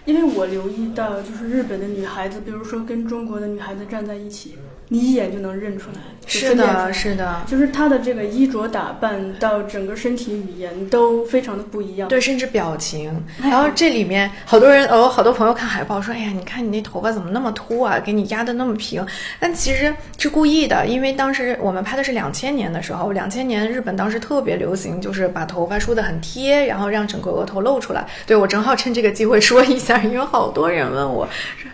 [0.06, 4.58] 因为我留意到，就是日本的女孩子，比如说跟中国的女孩子站在一起，
[4.88, 6.01] 你一眼就能认出来。
[6.27, 12.09] 是的，是的，就是他的这个衣着打扮到整个身体语言都非常的不一样。
[12.09, 13.12] 对，甚至表情。
[13.42, 18.01] 然后这里面好多人，哦，好多朋友看海报说：“哎呀，你看你那头发怎么那么秃啊？
[18.01, 19.07] 给你压的那么平。”
[19.38, 28.07] 但其实是故意的，因为当时我们拍的是两千年的时候，两千年日本当时特别流行，就是把头发梳得很贴，然后让整个额头露出来。
[28.27, 31.70] 对我正好趁这个机会说一下，因为好多人问我说：“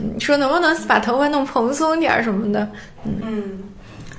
[0.00, 2.51] 嗯说能不能把头发弄蓬松点儿什么的？”
[3.04, 3.58] 嗯，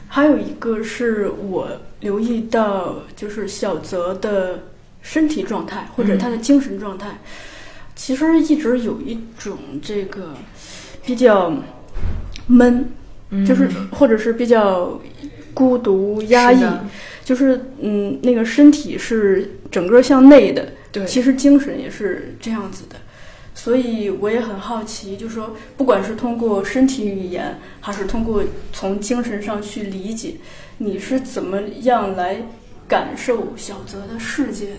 [0.07, 1.67] 还有一个是我
[2.01, 4.63] 留意到，就是小泽的
[5.01, 7.19] 身体状态或者他的精神状态，
[7.95, 10.33] 其实一直有一种这个
[11.05, 11.53] 比较
[12.47, 12.89] 闷，
[13.45, 14.99] 就是或者是比较
[15.53, 16.69] 孤独压抑是，
[17.23, 21.05] 就是嗯，那个身体是整个向内的，对。
[21.05, 22.95] 其实精神也是这样子的。
[23.63, 30.33] 所以我也很好奇，就是说，不管是通过身体语言，还是通过从精神上去理解，
[30.79, 32.45] 你是怎么样来
[32.89, 34.73] 感受小泽的世界？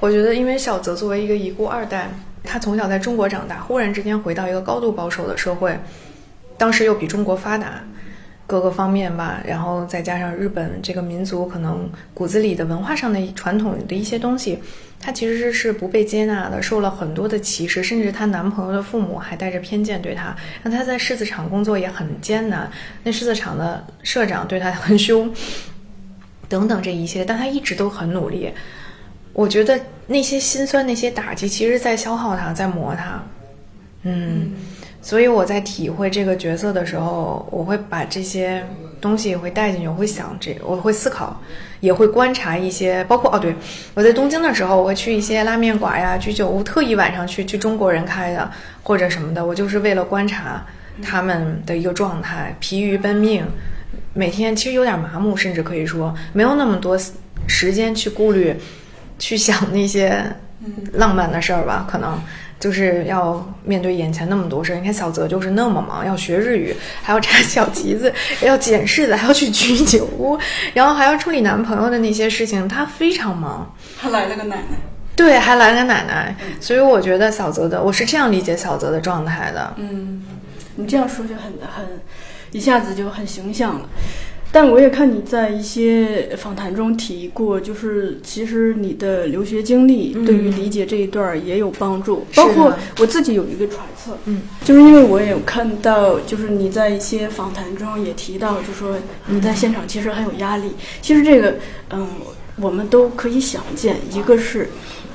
[0.00, 2.10] 我觉得，因为小泽作为一个遗孤二代，
[2.44, 5.80] 他从小在中国长大，忽然之间回到一个高度保守的社会，
[6.58, 7.82] 当时又比中国发达，
[8.50, 14.58] 各个方面吧，然后再加上日本这个民族可能骨子里的文化上的传统的一些东西，
[14.98, 22.68] 她其实是不被接纳的，受了很多的歧视，甚至她男朋友的父母还带着偏见对她，让她在狮子厂工作也很艰难，
[23.04, 25.32] 那狮子厂的社长对她很凶，
[26.48, 28.50] 等等这一切，但她一直都很努力。
[29.32, 33.22] 我觉得那些心酸、那些打击，其实在消耗她，在磨她。
[34.02, 34.50] 嗯，
[35.10, 38.64] 所以我在体会这个角色的时候，我会把这些
[39.00, 41.36] 东西也会带进去，我会想这，我会思考，
[41.80, 43.52] 也会观察一些，包括哦，对，
[43.94, 48.48] 我在东京的时候，我会去一些拉面馆呀、居酒屋，特意晚上去去中国人开的
[48.84, 50.64] 或者什么的，我就是为了观察
[51.02, 53.44] 他们的一个状态，疲于奔命。
[54.14, 56.96] 每天其实有点麻木，甚至可以说没有那么多
[57.48, 58.54] 时间去顾虑、
[59.18, 60.24] 去想那些
[60.92, 61.84] 浪漫的事儿吧。
[61.90, 62.16] 可能
[62.60, 64.76] 就是要面对眼前那么多事儿。
[64.76, 68.12] 你看小泽就是那么忙，要学日语，还要扎小旗子，
[68.44, 70.38] 要捡柿子，还要去居酒屋，
[70.74, 73.74] 然后还要处理男朋友的那些事情，他非常忙。
[73.96, 74.78] 还来了个奶奶。
[75.16, 79.74] 对，还来了个奶奶，所以我觉得小泽的，我是这样理解小泽的状态的。
[79.76, 80.22] 嗯，
[80.76, 82.00] 你这样说就很很，
[82.52, 83.88] 一下子就很形象了。
[84.52, 100.72] 但我也看你在一些访谈中提过，就是其实你的留学经历对于理解这一段儿也有帮助，包括我自己有一个揣测，嗯，就是因为我也有看到，就是你在一些访谈中也提到，就说你在现场其实很有压力。
[101.00, 101.54] 其实这个，
[101.90, 102.08] 嗯，
[102.56, 104.68] 我们都可以想见，一个是，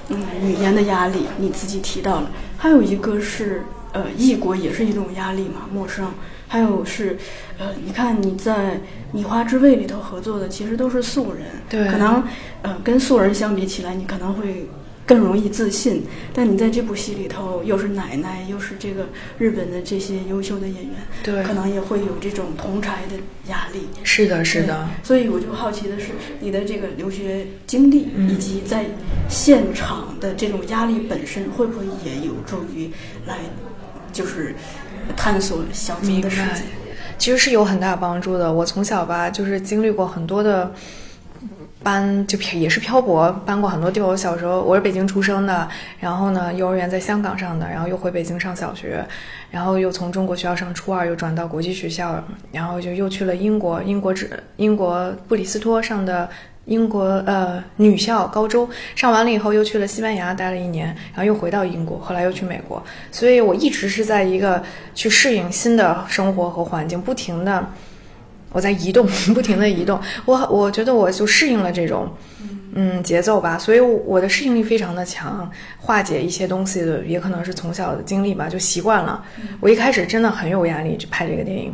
[0.08, 6.08] 嗯，语言的压力，你自己提到了，还有一个是，呃，异国也是一种压力嘛，陌生。
[6.55, 7.17] 还有是，
[7.57, 8.75] 呃，你看你在
[9.11, 12.23] 《米花之味》里头合作的，其实都是素人，对可能，
[12.61, 14.65] 呃，跟素人相比起来，你可能会
[15.05, 16.03] 更容易自信。
[16.33, 23.17] 但你在这部戏里头，又是奶奶，又是这个日本的这些优秀的演员，对可能也会有这种同柴的
[23.49, 23.81] 压力。
[24.03, 24.87] 是的，是的。
[25.03, 28.85] 所以我就好奇的是，你的这个留学经历，嗯以及在
[29.27, 32.89] 现场的这种压力本身，会不会也有助于
[33.27, 33.39] 来，
[34.13, 34.55] 就是
[35.15, 36.63] 探索小泽明的世界？，
[37.17, 38.51] 其实是有很大帮助的。
[38.51, 40.71] 我从小吧，就是经历过很多的
[41.83, 44.09] 搬，就也是漂泊，搬过很多地方。
[44.09, 45.67] 我小时候我是北京出生的，
[45.99, 49.05] 然后呢，幼儿园在香港上的，然后又回北京上小学，
[49.51, 56.29] 然后又从中国学校上初二，又转到国际学校，然后就又去了英国，英国只英国布里斯托上的。
[56.65, 64.63] 英国呃女校高中上完了以后，又去了西班牙待了一年，然后又回到英国，后来又去美国，所以我一直是在一个
[64.94, 67.67] 去适应新的生活和环境，不停的
[68.52, 72.10] 我在移动， 不停的移动，我我觉得我就适应了这种
[72.73, 73.02] 嗯。
[73.04, 79.23] 节奏吧，所以我的适应力非常的强，化解一些东西的也可能是从小的经历吧，就习惯了。
[79.60, 81.73] 我一开始真的很有压力去拍这个电影。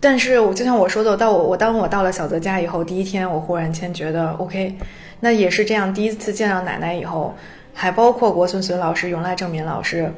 [0.00, 4.74] 但是我就像我说的，到我我当我到了小泽家以后，第一天我忽然间觉得 OK，
[5.20, 5.92] 那也是这样。
[5.92, 7.34] 第一次见到奶奶以后，
[7.74, 10.10] 还包括国孙孙老师、永濑正民老师，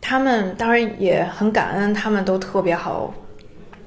[0.00, 3.14] 他们当然也很感恩，他们都特别好，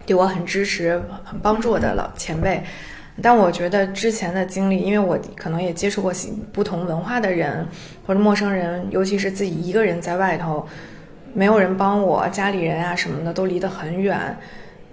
[0.06, 2.64] 对我很支持、很帮助我的老前辈。
[3.22, 6.14] 但我觉得之前的经历，因为我可能也接触过
[6.54, 7.68] 不同文化的人
[8.08, 10.66] 或者陌生人，尤其是自己一个人在外头，
[11.34, 14.18] 没有人帮我，家里人啊什么的都离得很远，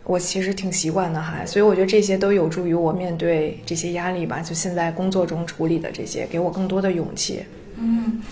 [0.08, 4.40] 我其实挺习惯的还，所以我觉得这些都有助于我面对这些压力吧。
[4.40, 7.44] 就现在工作中处理的这些，给我更多的勇气。
[7.76, 8.22] 嗯，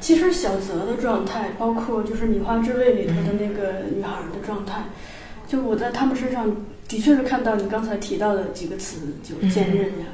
[0.00, 4.84] 其实小泽的状态，包括就是《米花之味》里头的那个女孩的状态，
[5.48, 6.56] 就我在他们身上。
[6.86, 10.06] 的确是看到你刚才提到的几个词，就坚韧呀，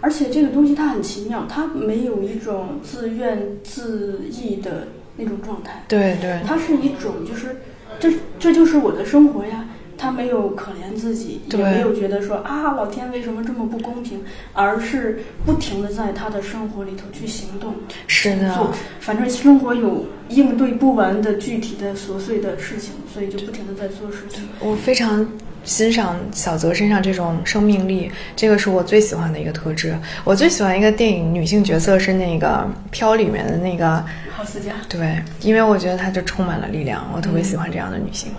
[0.00, 7.56] 而且这个东西它很奇妙，它没有一种自怨自艾的那种状态，对对，它是一种就是
[8.00, 9.66] 这这就是我的生活呀。
[9.98, 14.22] 他没有可怜自己，也没有觉得说啊，老天为什么这么不公平，
[14.52, 17.74] 而是不停的在他的生活里头去行动，
[18.06, 24.44] 是的，反正生活有应对不完的具体的琐碎的事情，所以就不停的在做事情。
[24.60, 25.26] 我非常
[25.64, 29.96] 欣赏小泽身上这种生命力，这个是我最喜欢的一个特质。
[30.24, 32.48] 我最喜欢一个电影女性角色是那个
[32.90, 34.04] 《飘》里面的那个
[34.36, 38.30] 郝思嘉，对，因为我觉得她就充满了力量，我特别喜欢这样的女性。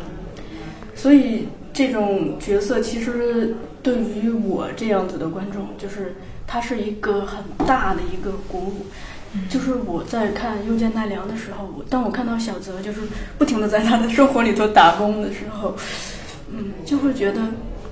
[0.98, 8.86] 所以这种角色其实对于我这样子的观众，就是它是一个很大的一个鼓舞。
[9.50, 13.02] 就是我在看《又见奈良》的时候，当我看到小泽就是
[13.38, 15.76] 不停的在他的生活里头打工的时候，
[16.52, 17.42] 嗯，就会觉得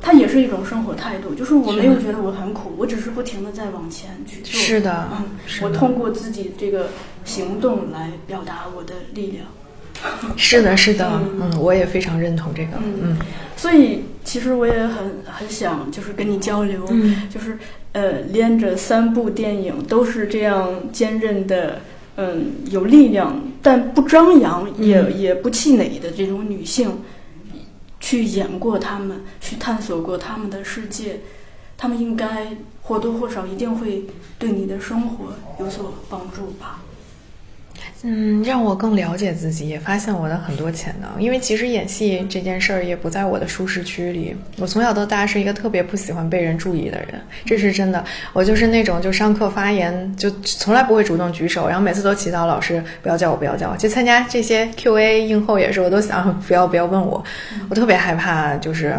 [0.01, 1.35] 他也是一种生活态度。
[1.35, 4.59] 就是我没有觉得我很苦，我只是不停的在往前去做。
[4.59, 5.25] 是的，嗯，
[5.61, 6.87] 我通过自己这个
[7.25, 9.45] 行动来表达我的力量。
[10.37, 13.17] 是的，是的，嗯，我也非常认同这个，嗯，
[13.55, 17.57] 所以其实我也很很想就是跟你交流，嗯，就是
[17.93, 21.81] 呃，连着三部电影都是这样坚韧的，
[22.17, 26.99] 嗯，有力量但不张扬也也不气馁的这种女性，
[27.99, 31.21] 去演过他们，去探索过他们的世界，
[31.77, 34.03] 他们应该或多或少一定会
[34.37, 36.81] 对你的生活有所帮助吧。
[38.07, 41.19] 嗯，让我更了解自己，也发现我的很多潜能。
[41.19, 44.35] 因为其实演戏这件事儿也不在我的舒适区里。
[44.59, 48.05] 我从小到大是一个特别不喜欢被人注意的人，这是真的。
[48.31, 53.75] 我就是那种就上课发言就从来不会主动举手，然后每次都祈祷老师不要叫我，不要叫我。
[53.75, 57.23] 就参加这些 Q&A 映后也是，我都想 不要不要问我。
[57.69, 58.95] 我特别害怕就是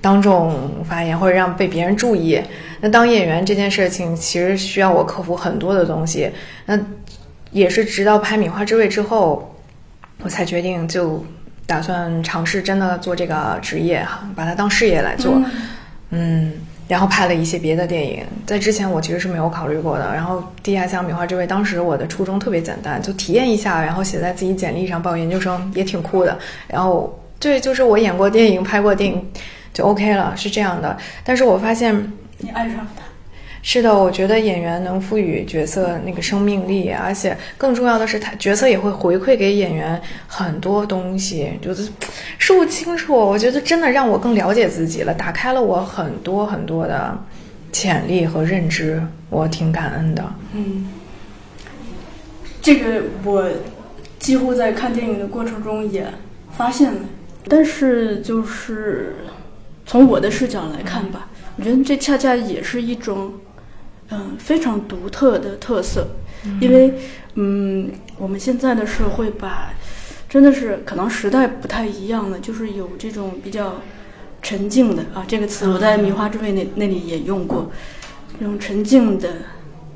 [0.00, 2.42] 当众发言或者让被别人注意。
[2.80, 6.28] 那当演员这件事情其实需要我克服很多的东西。
[6.66, 6.76] 那。
[7.50, 9.54] 也是直到拍《米花之味》之后，
[10.22, 11.24] 我才决定就
[11.66, 15.40] 打算尝试真的做这个职业哈，把它当事业来做。
[16.10, 16.52] 嗯，
[16.88, 20.14] 然后拍了一些别的电影，在之前我其实是没有考虑过的。
[20.14, 26.38] 然后《地下像米花之味》，当时我的初衷特别简单，就体验一下，然后写在自己简历上报研究生也挺酷的。
[26.66, 29.30] 然后对，就是我演过电影、拍过电影
[29.72, 30.96] 就 OK 了，是这样的。
[31.22, 33.04] 但是我发现你爱上他。
[33.60, 41.90] 是的，我觉得演员能赋予角色那个生命力，而且更重要的是，他角色也会回馈给演员很多东西，就是
[42.38, 43.14] 说不清楚。
[43.14, 47.18] 我觉得真的让我更了解自己了，打开了我很多很多的
[47.72, 50.32] 潜力和认知，我挺感恩的。
[50.54, 50.88] 嗯，
[52.62, 53.50] 这个我
[54.18, 56.06] 几乎在看电影的过程中也
[56.56, 57.00] 发现了，
[57.48, 59.16] 但是就是
[59.84, 63.32] 从我的视角来看吧，我觉得这恰恰也是一种。
[64.10, 66.08] 嗯，非常独特的特色，
[66.62, 66.94] 因为
[67.34, 69.74] 嗯，我们现在的社会吧，
[70.30, 73.74] 真的是可能时代不太一样了，就是有这种比较
[74.40, 77.70] 沉静的啊，这个词我在《米花之味》那那里也用过，
[78.40, 79.28] 这种沉静的，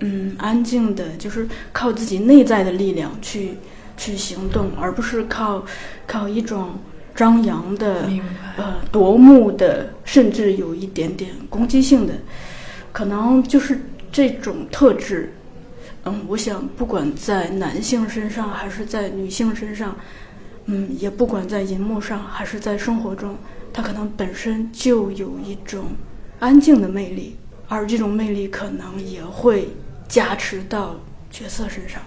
[0.00, 3.54] 嗯，安静的，就是靠自己内在的力量去
[3.96, 5.64] 去行动，而不是靠
[6.06, 6.72] 靠一种
[7.14, 8.10] 张扬的，
[8.58, 12.12] 呃，夺目的，甚至有一点点攻击性的，
[12.92, 13.80] 可能就是。
[14.12, 15.32] 这种特质，
[16.04, 19.96] 嗯，我想不管在男性身上还是在女性身上，
[20.66, 23.36] 嗯，也不管在荧幕上还是在生活中，
[23.72, 25.86] 它可能本身就有一种
[26.38, 27.36] 安静的魅力，
[27.68, 29.68] 而这种魅力可能也会
[30.06, 30.94] 加持到
[31.30, 32.02] 角色身上。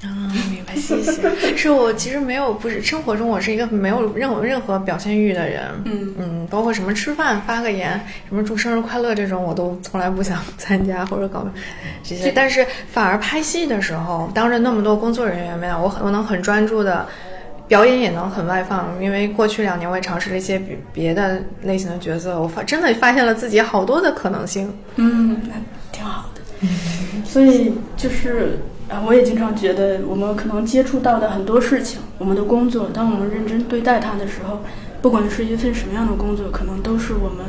[0.00, 1.56] 啊，明白，谢谢。
[1.56, 5.62] 是我其实没有，不是生活中我是一个没有任何任何表现欲的人。
[5.86, 11.44] 嗯嗯，包括什么吃饭发个言，什么祝生日快乐这种，我都从来不想参加或者搞
[12.04, 12.30] 这些。
[12.30, 17.04] 但是反而拍戏的时候，当着那么多工作人员面，我很我能很专注的
[17.66, 19.02] 表演，也能很外放。
[19.02, 24.72] 因为过去两年我也尝试了一些别别的类型的角色，我发真的发现了自己好多的可能性。
[24.94, 25.54] 嗯，那
[25.90, 26.40] 挺好的。
[26.60, 26.68] 嗯，
[27.26, 28.60] 所以就是。
[28.88, 34.60] 啊，我也经常觉得，我们可能接触到的很多事情，我们的工作，当我们认真对待它的时候，
[35.02, 37.44] 不管是一份什么样的工作，可能都是我们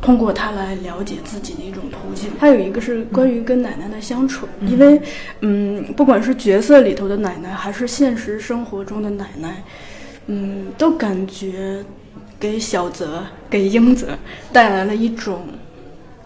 [0.00, 2.30] 通过它来了解自己的一种途径。
[2.40, 5.00] 还有一个是关于跟奶奶的相处，因为
[5.40, 9.62] 嗯，不管是角色里头的奶奶，还是现实生活中的奶奶，
[10.26, 11.84] 嗯，都感觉
[12.40, 14.08] 给小泽、给英泽
[14.52, 15.46] 带来了一种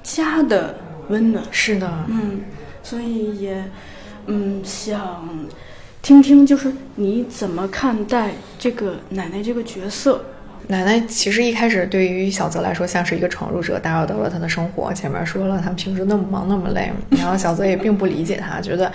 [0.02, 0.74] 家的
[1.10, 1.44] 温暖。
[1.50, 2.40] 是的，嗯，
[2.82, 3.62] 所以也
[4.28, 5.28] 嗯想
[6.00, 10.24] 听听，就是你怎么看待这个奶奶这个角色？
[10.66, 14.92] 奶奶其实一开始对于小泽来说像是一个闯入者，打扰到了他的生活。
[14.92, 18.92] 前面说了，他平时那么忙那么累， 然后小泽也并不理解他，觉得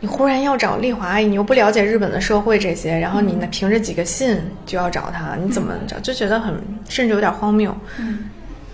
[0.00, 5.96] 你忽然要找丽华阿姨，你又不了解日本的社会这些，然后你呢凭着几个信就要找她，你怎么找？
[6.00, 6.52] 就觉得很
[6.88, 7.74] 甚至有点荒谬。
[7.98, 8.18] 嗯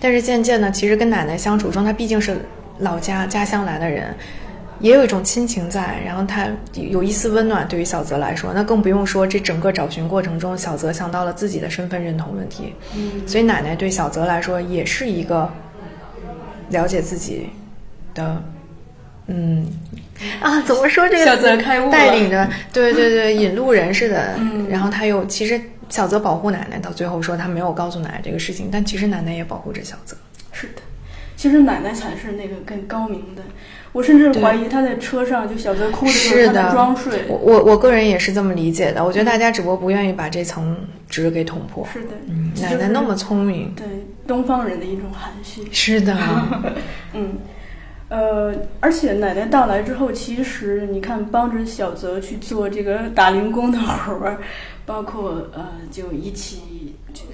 [0.03, 2.35] 但是渐渐的，其实跟奶奶相处中，她毕竟是
[2.79, 4.15] 老家家乡来的人，
[4.81, 7.67] 也有一种亲情在，然后他有一丝温暖。
[7.67, 12.73] 对于小泽来说，那更不用说这整个找寻过程中，小泽想到了自己的身份认同问题。
[12.95, 15.49] 嗯所以奶奶对小泽来说也是一个
[16.69, 17.49] 了解自己
[18.13, 18.43] 的，
[19.27, 19.65] 嗯
[20.41, 24.33] 啊，怎么说这个小泽开悟带领着，对对对，引路人似的。
[24.37, 30.15] 嗯然后他又其实小泽保护奶奶，到最后说他没有告诉奶奶这个事情，但其实奶奶也保护着小泽。
[30.51, 30.81] 是的，
[31.41, 33.41] 其实奶奶才是那个更高明的。
[33.93, 37.23] 我甚至怀疑她在车上，就小泽哭的时候，她在装睡。
[37.27, 40.77] 我我我个人也是这么理解的，我觉得大家只不过不愿意把这层
[41.09, 41.83] 纸给捅破。
[41.91, 43.87] 是的，嗯，奶奶那么聪明，对
[44.27, 45.63] 东方人的一种含蓄。
[45.71, 46.15] 是的，
[47.13, 47.39] 嗯，
[48.09, 54.37] 呃，而且奶奶到来之后，其实你看，帮着小泽去做这个打零工的活儿，
[54.85, 56.70] 包括呃，就一起就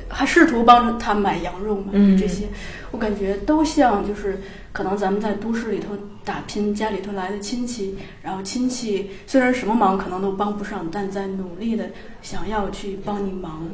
[0.10, 2.48] 还试图帮着他买羊肉嘛，嗯这些，
[2.92, 11.90] 我感觉都像就是可能咱们在都市里头打拼，家里头来的亲戚，然后亲戚虽然什么忙可能都帮不上，但在努力的
[12.22, 13.68] 想要去帮你忙，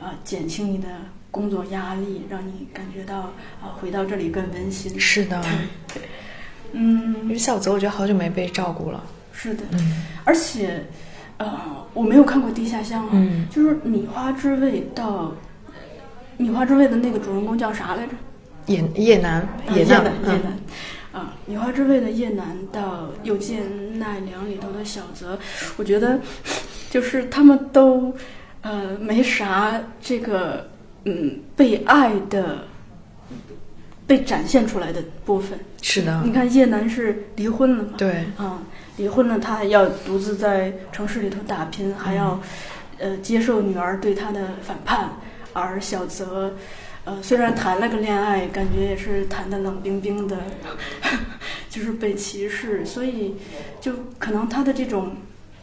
[0.00, 0.88] 啊、减轻你的
[1.30, 3.18] 工作压力，让你感觉到
[3.62, 4.98] 啊、回到这里更温馨。
[4.98, 5.42] 是的。
[6.72, 9.02] 嗯因，为小泽，我觉得好久没被照顾了。
[9.32, 10.84] 是的，嗯而且，
[11.38, 15.32] 呃，我没有看过《地下乡》啊，嗯就是米花之味到
[16.36, 18.12] 米花之味的那个主人公叫啥来着？
[18.66, 20.58] 叶叶楠，啊叶叶楠，嗯叶楠。
[21.12, 25.38] 啊，女花之味的叶楠到又见奈良里头的小泽，
[25.76, 26.20] 我觉得
[26.90, 28.14] 就是他们都
[28.60, 30.68] 呃没啥这个
[31.04, 32.64] 嗯被爱的
[34.06, 35.58] 被展现出来的部分。
[35.80, 37.90] 是的你，看叶楠是离婚了嘛？
[37.96, 38.60] 对，啊，
[38.98, 42.38] 离婚了，他要独自在城市里头打拼，还要
[42.98, 45.12] 呃接受女儿对他的反叛，
[45.60, 46.54] 而小泽。
[47.04, 50.36] 呃，虽然谈了个恋爱，感觉也是谈的冷冰冰的，
[51.70, 53.36] 就是被歧视，所以
[53.80, 55.16] 就可能他的这种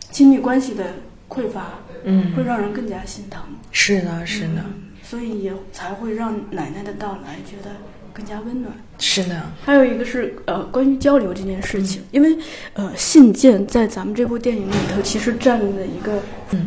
[0.09, 0.85] 亲密关系的
[1.27, 3.41] 匮乏，嗯会让人更加心疼。
[3.71, 4.63] 是的，是的，
[5.03, 7.75] 所以也才会让奶奶的到来觉得
[8.13, 8.73] 更加温暖。
[8.97, 12.37] 是的，还有一个是呃，关于交流这件事情，因为
[12.71, 16.21] 呃，信件在咱们这部电影里头其实占了一个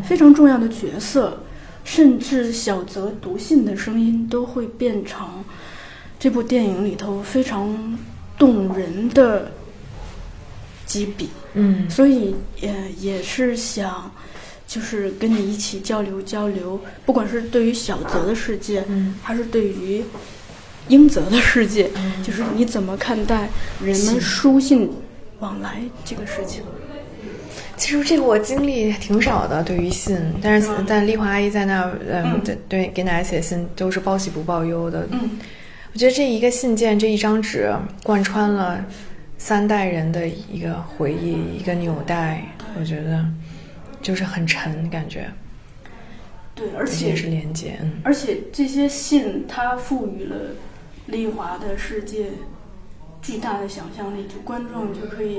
[0.04, 1.44] 非常重要的角色，
[1.86, 5.42] 甚至小泽读信的声音都会变成
[6.18, 7.96] 这部电影里头非常
[8.36, 9.52] 动人的
[10.84, 11.30] 几笔。
[11.54, 14.10] 嗯所以也也是想，
[14.66, 20.02] 就是跟你一起交流交流，不管是对于小泽的世界，嗯还是对于
[20.88, 21.88] 英泽的世界，
[22.22, 23.48] 就是你怎么看待
[23.80, 24.90] 人们书信
[25.38, 26.64] 往来这个事情？
[27.76, 32.40] 其实这个我经历挺少的，对于信，但是、嗯但丽华阿姨在那儿，嗯，嗯。
[32.42, 35.06] 对对，给奶奶写信都是报喜不报忧的。
[35.10, 35.30] 嗯，
[35.92, 37.72] 我觉得这一个信件，这一张纸，
[38.02, 38.84] 贯穿了
[39.38, 42.42] 三代人的一个回忆，一个纽带，
[42.78, 43.24] 我觉得
[44.00, 45.28] 就是很沉，感觉，
[46.54, 50.36] 对，而这也是连接，嗯，而且这些信它赋予了
[51.06, 52.26] 丽华的世界
[53.26, 55.36] 巨大的想象力，就观众就可以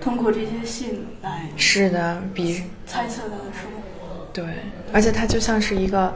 [0.00, 4.26] 通过这些信来是的，比猜测他的生活。
[4.32, 4.44] 对，
[4.92, 6.12] 而且它就像是一个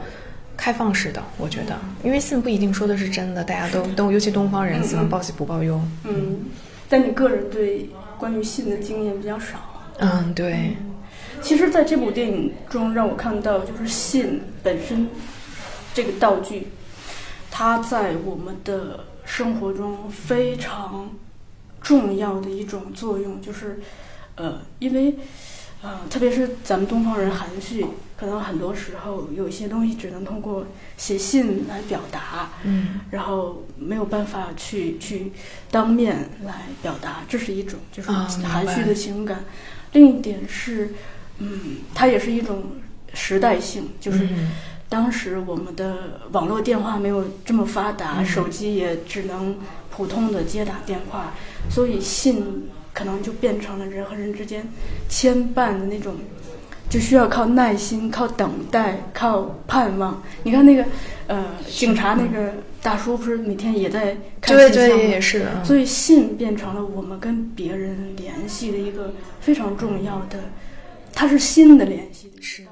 [0.57, 5.81] 开放式的，我觉得，因为信不一定说的是真的，大家都都，尤其东方人喜欢报喜不报忧。
[6.03, 6.39] 嗯，
[6.89, 9.87] 但你个人对关于信的经验比较少。
[9.99, 10.75] 嗯，对，
[11.41, 15.07] 其实，在这部电影中，让我看到就是信本身
[15.93, 16.67] 这个道具，
[17.49, 21.09] 它在我们的生活中非常
[21.81, 23.79] 重要的一种作用，就是
[24.35, 25.15] 呃，因为
[25.81, 27.85] 呃，特别是咱们东方人含蓄，
[28.17, 30.65] 可能很多时候有一些东西只能通过
[30.97, 33.01] 写信来表达，嗯。
[33.11, 35.31] 然后没有办法去去
[35.69, 39.43] 当面来表达，这是一种就是含蓄的情感。
[39.93, 40.93] 另一点是，
[41.37, 42.63] 嗯，它也是一种
[43.13, 44.51] 时代性，就是嗯
[44.95, 49.57] 当时我们的网络电话没有这么发达，手机也只能
[49.91, 51.33] 普通的接打电话，
[51.69, 54.65] 所以信可能就变成了人和人之间
[55.09, 56.15] 牵绊的那种，
[56.89, 60.23] 就需要靠耐心、靠等待、靠盼望。
[60.43, 60.85] 你看那个
[61.27, 70.39] 呃，警察那个大叔不是每天也在看对对信箱吗也是的，嗯所以信变成了我们跟别人联系的一个非常重要的，
[71.11, 72.31] 它是新的联系。
[72.39, 72.69] 是的。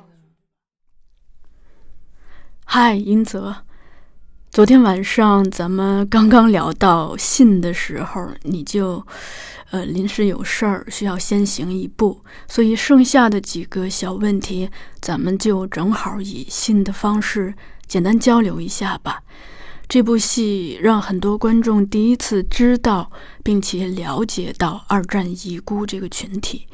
[2.76, 3.56] 嗨，英泽，
[4.50, 9.06] 昨天晚上咱们刚刚聊到信的时候，你就
[9.70, 17.54] 呃临时有事儿需要先行一步，所以剩下的几个小问题，咱们就正好以信的方式
[17.86, 19.22] 简单交流一下吧。
[19.88, 23.12] 这部戏让很多观众第一次知道
[23.44, 26.66] 并且了解到二战遗孤这个群体，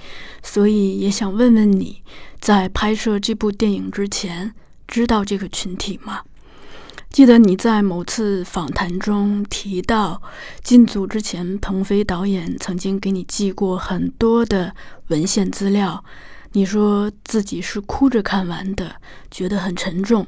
[0.41, 2.01] 所以也想问问你，
[2.39, 4.53] 在拍摄这部电影之前，
[4.89, 6.21] 知道这个群体吗？
[7.11, 10.21] 记得你在某次访谈中提到，
[10.63, 14.75] 进组之前，鹏飞导演曾经给你寄过很多的
[15.07, 16.03] 文献资料，
[16.53, 18.95] 你说自己是哭着看完的，
[19.31, 20.25] 觉得很沉重，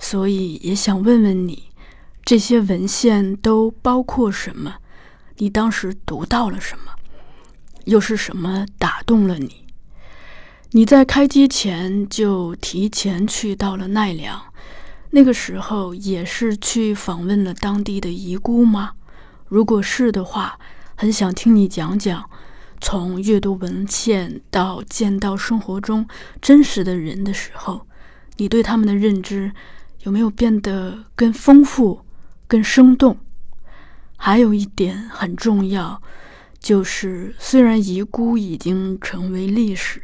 [0.00, 1.64] 所以也想问问你，
[2.24, 4.76] 这些文献都包括什么？
[5.38, 6.92] 你当时读到了什么？
[7.84, 9.63] 又是什么打动了你？
[10.76, 14.42] 你在开机前就提前去到了奈良，
[15.10, 18.94] 那个时候也是去访问了当地的遗孤吗？
[19.46, 20.58] 如果是的话，
[20.96, 22.28] 很想听你讲讲，
[22.80, 26.08] 从阅读文献到见到生活中
[26.42, 27.86] 真实的人的时候，
[28.38, 29.52] 你对他们的认知
[30.02, 32.00] 有没有变得更丰富、
[32.48, 33.16] 更生动？
[34.16, 36.02] 还有一点很重要，
[36.58, 40.02] 就是虽然遗孤已经成为历史，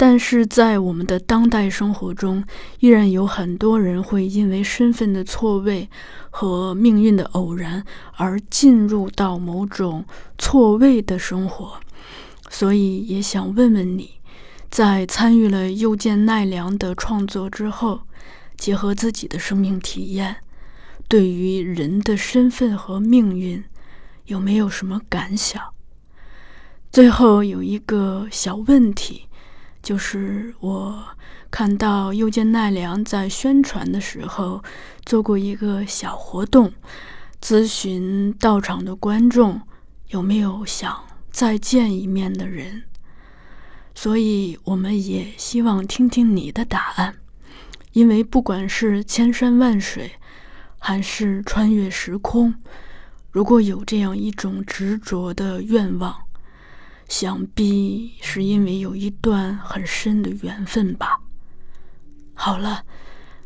[0.00, 2.42] 但是在我们的当代生活中，
[2.78, 5.90] 依然有很多人会因为身份的错位
[6.30, 7.84] 和命运的偶然
[8.16, 10.06] 而进入到某种
[10.38, 11.78] 错位的生活。
[12.48, 14.12] 所以也想问问你，
[14.70, 18.00] 在参与了又见奈良的创作之后，
[18.56, 20.36] 结合自己的生命体验，
[21.08, 23.62] 对于人的身份和命运，
[24.24, 25.62] 有没有什么感想？
[26.90, 29.26] 最后有一个小问题。
[29.82, 31.02] 就是我
[31.50, 34.62] 看到又见奈良在宣传的时候
[35.04, 36.72] 做过一个小活动，
[37.40, 39.60] 咨询到场的观众
[40.08, 42.84] 有没有想再见一面的人，
[43.94, 47.16] 所以我们也希望听听你的答案，
[47.92, 50.12] 因为不管是千山万水，
[50.78, 52.54] 还是穿越时空，
[53.30, 56.14] 如果有这样一种执着的愿望。
[57.10, 61.20] 想必是因为有一段很深的缘分吧。
[62.34, 62.84] 好了，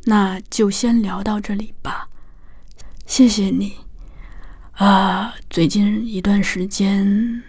[0.05, 2.07] 那就先聊到这里吧。
[3.07, 3.73] 谢谢你。
[4.73, 7.43] 啊，最近一段时间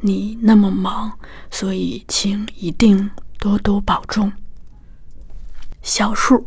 [0.00, 1.18] 你那么忙，
[1.50, 4.30] 所以请一定多多保重。
[5.80, 6.46] 小树。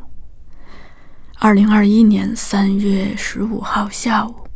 [1.40, 4.48] 二零二一年三月十五号下午，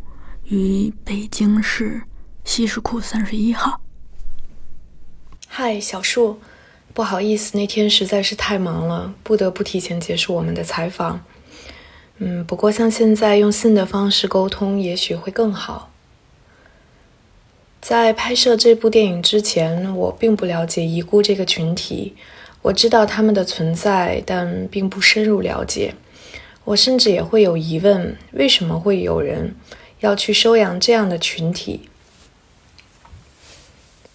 [0.44, 2.04] 于北京市
[2.44, 3.81] 西什库三十一号。
[5.54, 6.40] 嗨，小树，
[6.94, 11.26] 不好意思，那天实在是太忙了，不得不提前结束我们的采访。
[12.20, 15.92] 嗯，不过像现在用信的方式沟通，也许会更好。
[17.82, 22.16] 在拍摄这部电影之前，我并不了解遗孤这个群体，
[22.62, 25.94] 我知道他们的存在，但并不深入了解。
[26.64, 29.54] 我甚至也会有疑问：为什么会有人
[30.00, 31.90] 要去收养这样的群体？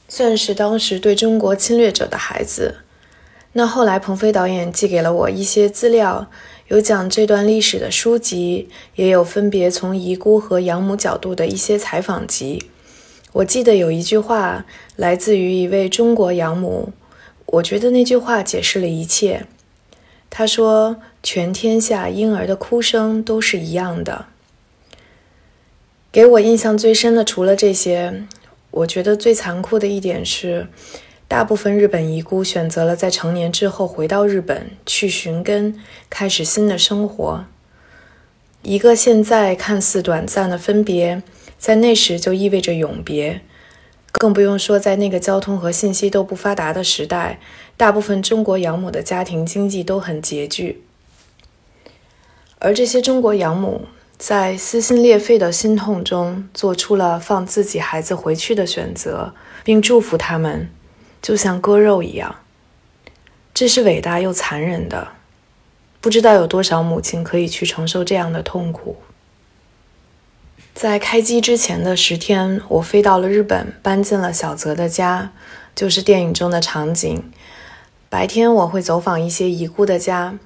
[0.09, 2.77] 算是当时对中国侵略者的孩子。
[3.53, 6.27] 那后来，鹏飞导演寄给了我一些资料，
[6.69, 12.71] 有讲这段历史的书籍，也有分别从遗孤和养母角度的一些采访集。
[13.33, 16.93] 我记得有一句话来自于一位中国养母，
[17.47, 19.47] 我觉得那句话解释了一切。
[20.29, 24.27] 他说：“全天下婴儿的哭声都是一样的。”
[26.13, 28.27] 给我印象最深的，除了这些。
[28.77, 30.67] 我觉得最残酷的一点是，
[31.27, 37.47] 大部分日本遗孤选择了在成年之后回到日本去寻根，开始新的生活。
[38.61, 41.23] 一个现在看似短暂的分别，
[41.59, 43.41] 在那时就意味着永别。
[44.13, 47.41] 更不用说在那个交通和信息都不发达的时代，
[47.79, 50.83] 大部分中国养母的家庭经济都很拮据，
[52.59, 53.87] 而这些中国养母。
[54.19, 60.71] 在撕心裂肺的心痛中，做出了放自己孩子回去的选择，并祝福他们，
[61.21, 62.37] 就像割肉一样。
[63.53, 65.09] 这是伟大又残忍的。
[66.01, 68.97] 不知道有多少母亲可以去承受这样的痛苦。
[70.73, 75.33] 在开机之前的十天，我飞到了日本，搬进了小泽的家，
[75.75, 77.31] 就是电影中的场景。
[78.09, 80.39] 白天我会走访一些遗孤的家。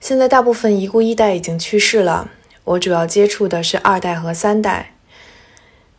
[0.00, 2.30] 现在大部分遗孤一代已经去世了，
[2.64, 4.94] 我主要接触的是二代和三代。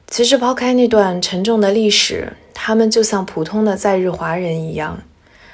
[0.07, 4.99] 其实抛开那段沉重的历史，他们就像普通的在日华人一样，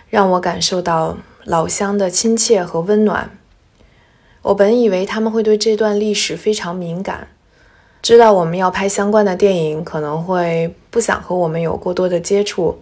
[0.10, 3.38] 让我感受到老乡的亲切和温暖。
[4.42, 7.28] 我本以为他们会对这段历史非常敏感。
[8.02, 12.82] 知道我们要拍相关的电影，可能会不想和我们有过多的接触。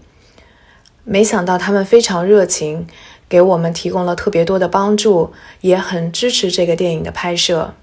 [1.03, 2.87] 没想到他们非常热情，
[3.27, 7.73] 给我们提供了特别多的帮助，也很支持这个电影的拍摄。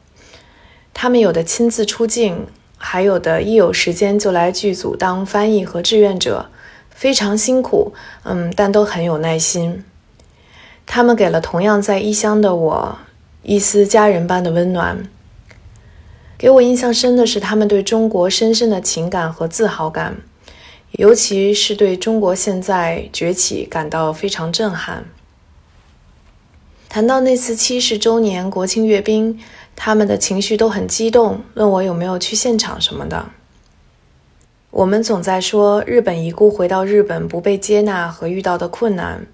[0.99, 2.47] 他们有的亲自出镜，
[2.79, 6.49] 还有的一有时间就来剧组当翻译和志愿者，
[6.89, 7.93] 非常辛苦，
[8.23, 9.85] 嗯，但都很有耐心。
[10.87, 12.99] 他们给了同样在异乡的我
[13.43, 15.07] 一丝家人般的温暖。
[16.39, 20.17] 给我印象深的是他们对中国深深的情感和自豪感，
[20.93, 25.05] 尤其是对中国现在崛起感到非常震撼。
[26.97, 29.39] 谈到那次七十周年国庆阅兵，
[29.77, 33.27] 他们的情绪都很激动，问我有没有去现场什么的。
[34.71, 39.27] 我们总在说日本遗孤回到日本不被接纳和遇到的困难，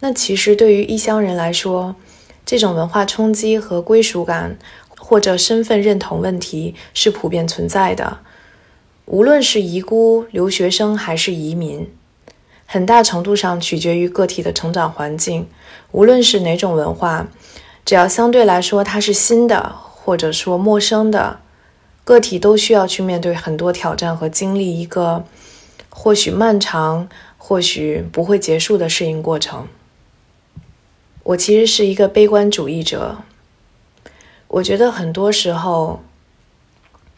[0.00, 1.96] 那其实对于异乡人来说，
[2.44, 4.58] 这种文化冲击和归属感。
[4.98, 8.18] 或者身份认同问题是普遍存在的，
[9.06, 11.88] 无论是遗孤、留学生还是移民，
[12.66, 15.48] 很大程度上取决于个体的成长环境。
[15.92, 17.26] 无论是哪种文化，
[17.84, 21.40] 只要相对来说它是新的，或者说陌生的，
[22.04, 25.24] 个体都需要去面对很多挑战和经历一个
[25.88, 27.08] 或许漫长、
[27.38, 29.66] 或许不会结束的适应过程。
[31.22, 33.18] 我其实是一个悲观主义者。
[34.48, 36.02] 我觉得很多时候，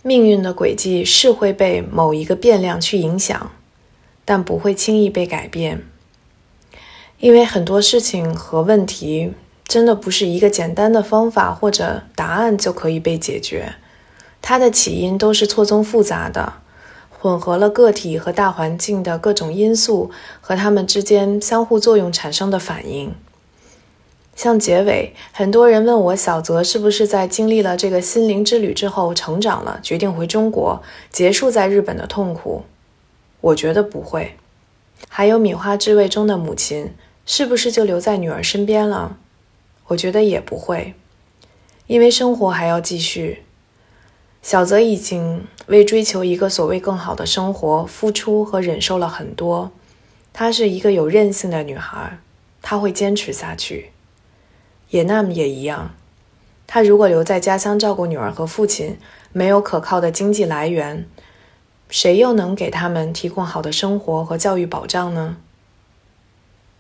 [0.03, 3.51] 命运的轨迹是会被某一个变量去影响，
[4.29, 5.83] 但不会轻易被改变。
[7.18, 9.33] 因为很多事情和问题
[9.66, 13.76] 真的不是一个简单的方法或者答案就可以被解决，
[14.43, 16.53] 它的起因都是错综复杂的，
[17.09, 20.11] 混合了个体和大环境的各种因素
[20.43, 23.14] 和它们之间相互作用产生的反应。
[24.37, 32.64] 像结尾，很多人问我小泽是不是在经历了这个心灵之旅之后成长了，决定回中国结束在日本的痛苦。
[33.41, 34.36] 我觉得不会。
[35.09, 39.16] 还有米花之味中的母亲，是不是就留在女儿身边了？
[39.89, 40.95] 我觉得也不会，
[41.86, 43.43] 因为生活还要继续。
[44.43, 49.70] 小泽已经为追求一个所谓更好的生活付出和忍受了很多。
[50.32, 52.18] 她是一个有韧性的女孩，
[52.62, 53.91] 她会坚持下去。
[54.91, 55.95] 也那么也一样，
[56.66, 58.99] 她如果留在家乡照顾女儿和父亲，
[59.32, 61.07] 没有可靠的经济来源，
[61.89, 65.36] 谁又能给他们提供好的生活和教育保障呢？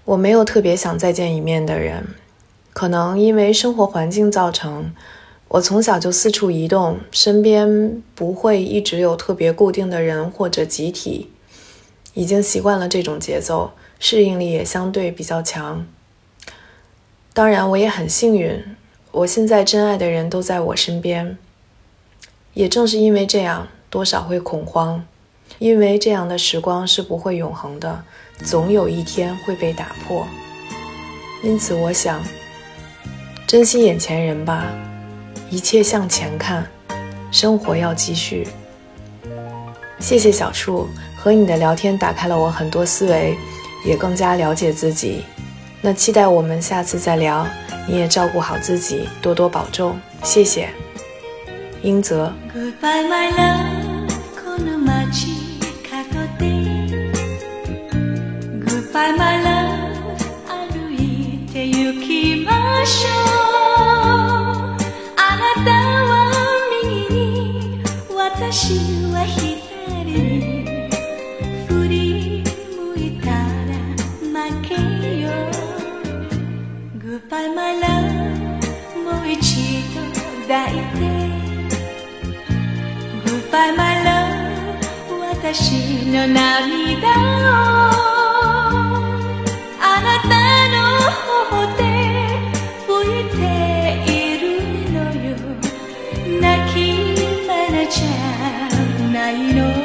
[0.04, 2.08] 我没有特别想再见一面的人，
[2.72, 4.92] 可能因为生活环境造成，
[5.48, 11.30] 我从小就四处移动，身边不会一直有特别固定的人或者集体，
[12.14, 15.86] 已经习惯了这种节奏，适应力也相对比较强。
[17.32, 18.62] 当然，我也很幸运，
[19.12, 21.38] 我现在真爱的人都在我身边。
[22.54, 25.02] 也正是因为这样，多少会恐慌，
[25.58, 28.04] 因为这样的时光是不会永恒的，
[28.44, 30.26] 总有一天会被打破。
[31.42, 32.20] 因此，我想
[33.46, 34.66] 珍惜眼前人吧，
[35.50, 36.66] 一切向前看，
[37.30, 38.46] 生活要继续。
[39.98, 43.36] 谢谢小树，和你的聊天打开了我很多思维，
[43.84, 45.24] 也更加了解自己。
[45.80, 47.46] 那期待我们下次再聊，
[47.88, 50.68] 你也照顾好自己，多多保重，谢谢。
[51.82, 52.32] 英泽。
[54.58, 55.28] の街
[55.88, 56.44] 角で。
[58.64, 59.16] Goodbye
[60.46, 63.12] 歩いて行きましょう
[65.16, 66.10] あなたは
[66.82, 67.82] 右に
[68.14, 68.78] 私
[69.12, 69.48] は左
[71.66, 72.44] 振り
[72.76, 73.36] 向いたら
[74.22, 74.36] 負
[74.68, 74.74] け
[75.20, 75.26] よ。
[76.98, 77.48] Goodbye
[79.04, 79.38] もう一
[79.94, 80.00] 度
[80.46, 81.08] 抱いて。
[83.24, 84.27] Goodbye my love
[85.50, 87.12] 私の涙を
[89.80, 90.28] あなた
[90.68, 90.76] の
[91.48, 91.80] 頬で
[92.86, 93.40] 拭いて
[94.12, 94.44] いる
[94.92, 95.32] のよ。
[96.38, 96.44] 泣
[96.74, 96.76] き
[97.46, 98.76] まなじゃ
[99.10, 99.77] ないの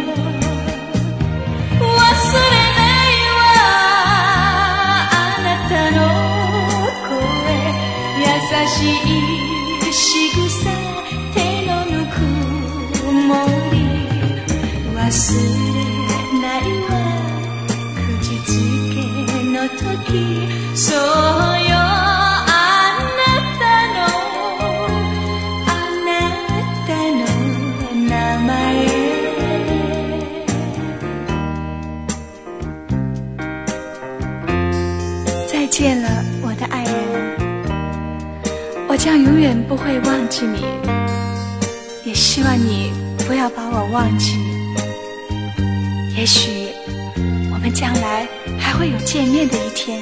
[20.76, 20.82] 再
[35.69, 36.09] 见了，
[36.41, 36.93] 我的爱人，
[38.88, 40.65] 我将永远不会忘记你，
[42.03, 42.91] 也希望你
[43.28, 44.39] 不要把我忘记。
[46.15, 46.69] 也许
[47.51, 48.28] 我们将来
[48.59, 50.01] 还会有见面的一天，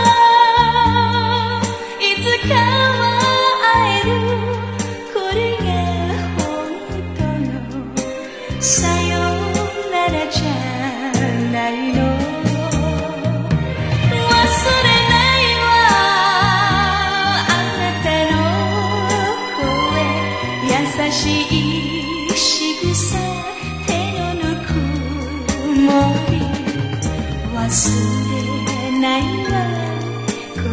[27.71, 27.77] こ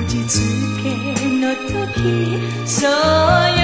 [0.09, 0.41] じつ
[0.83, 3.58] けの時そう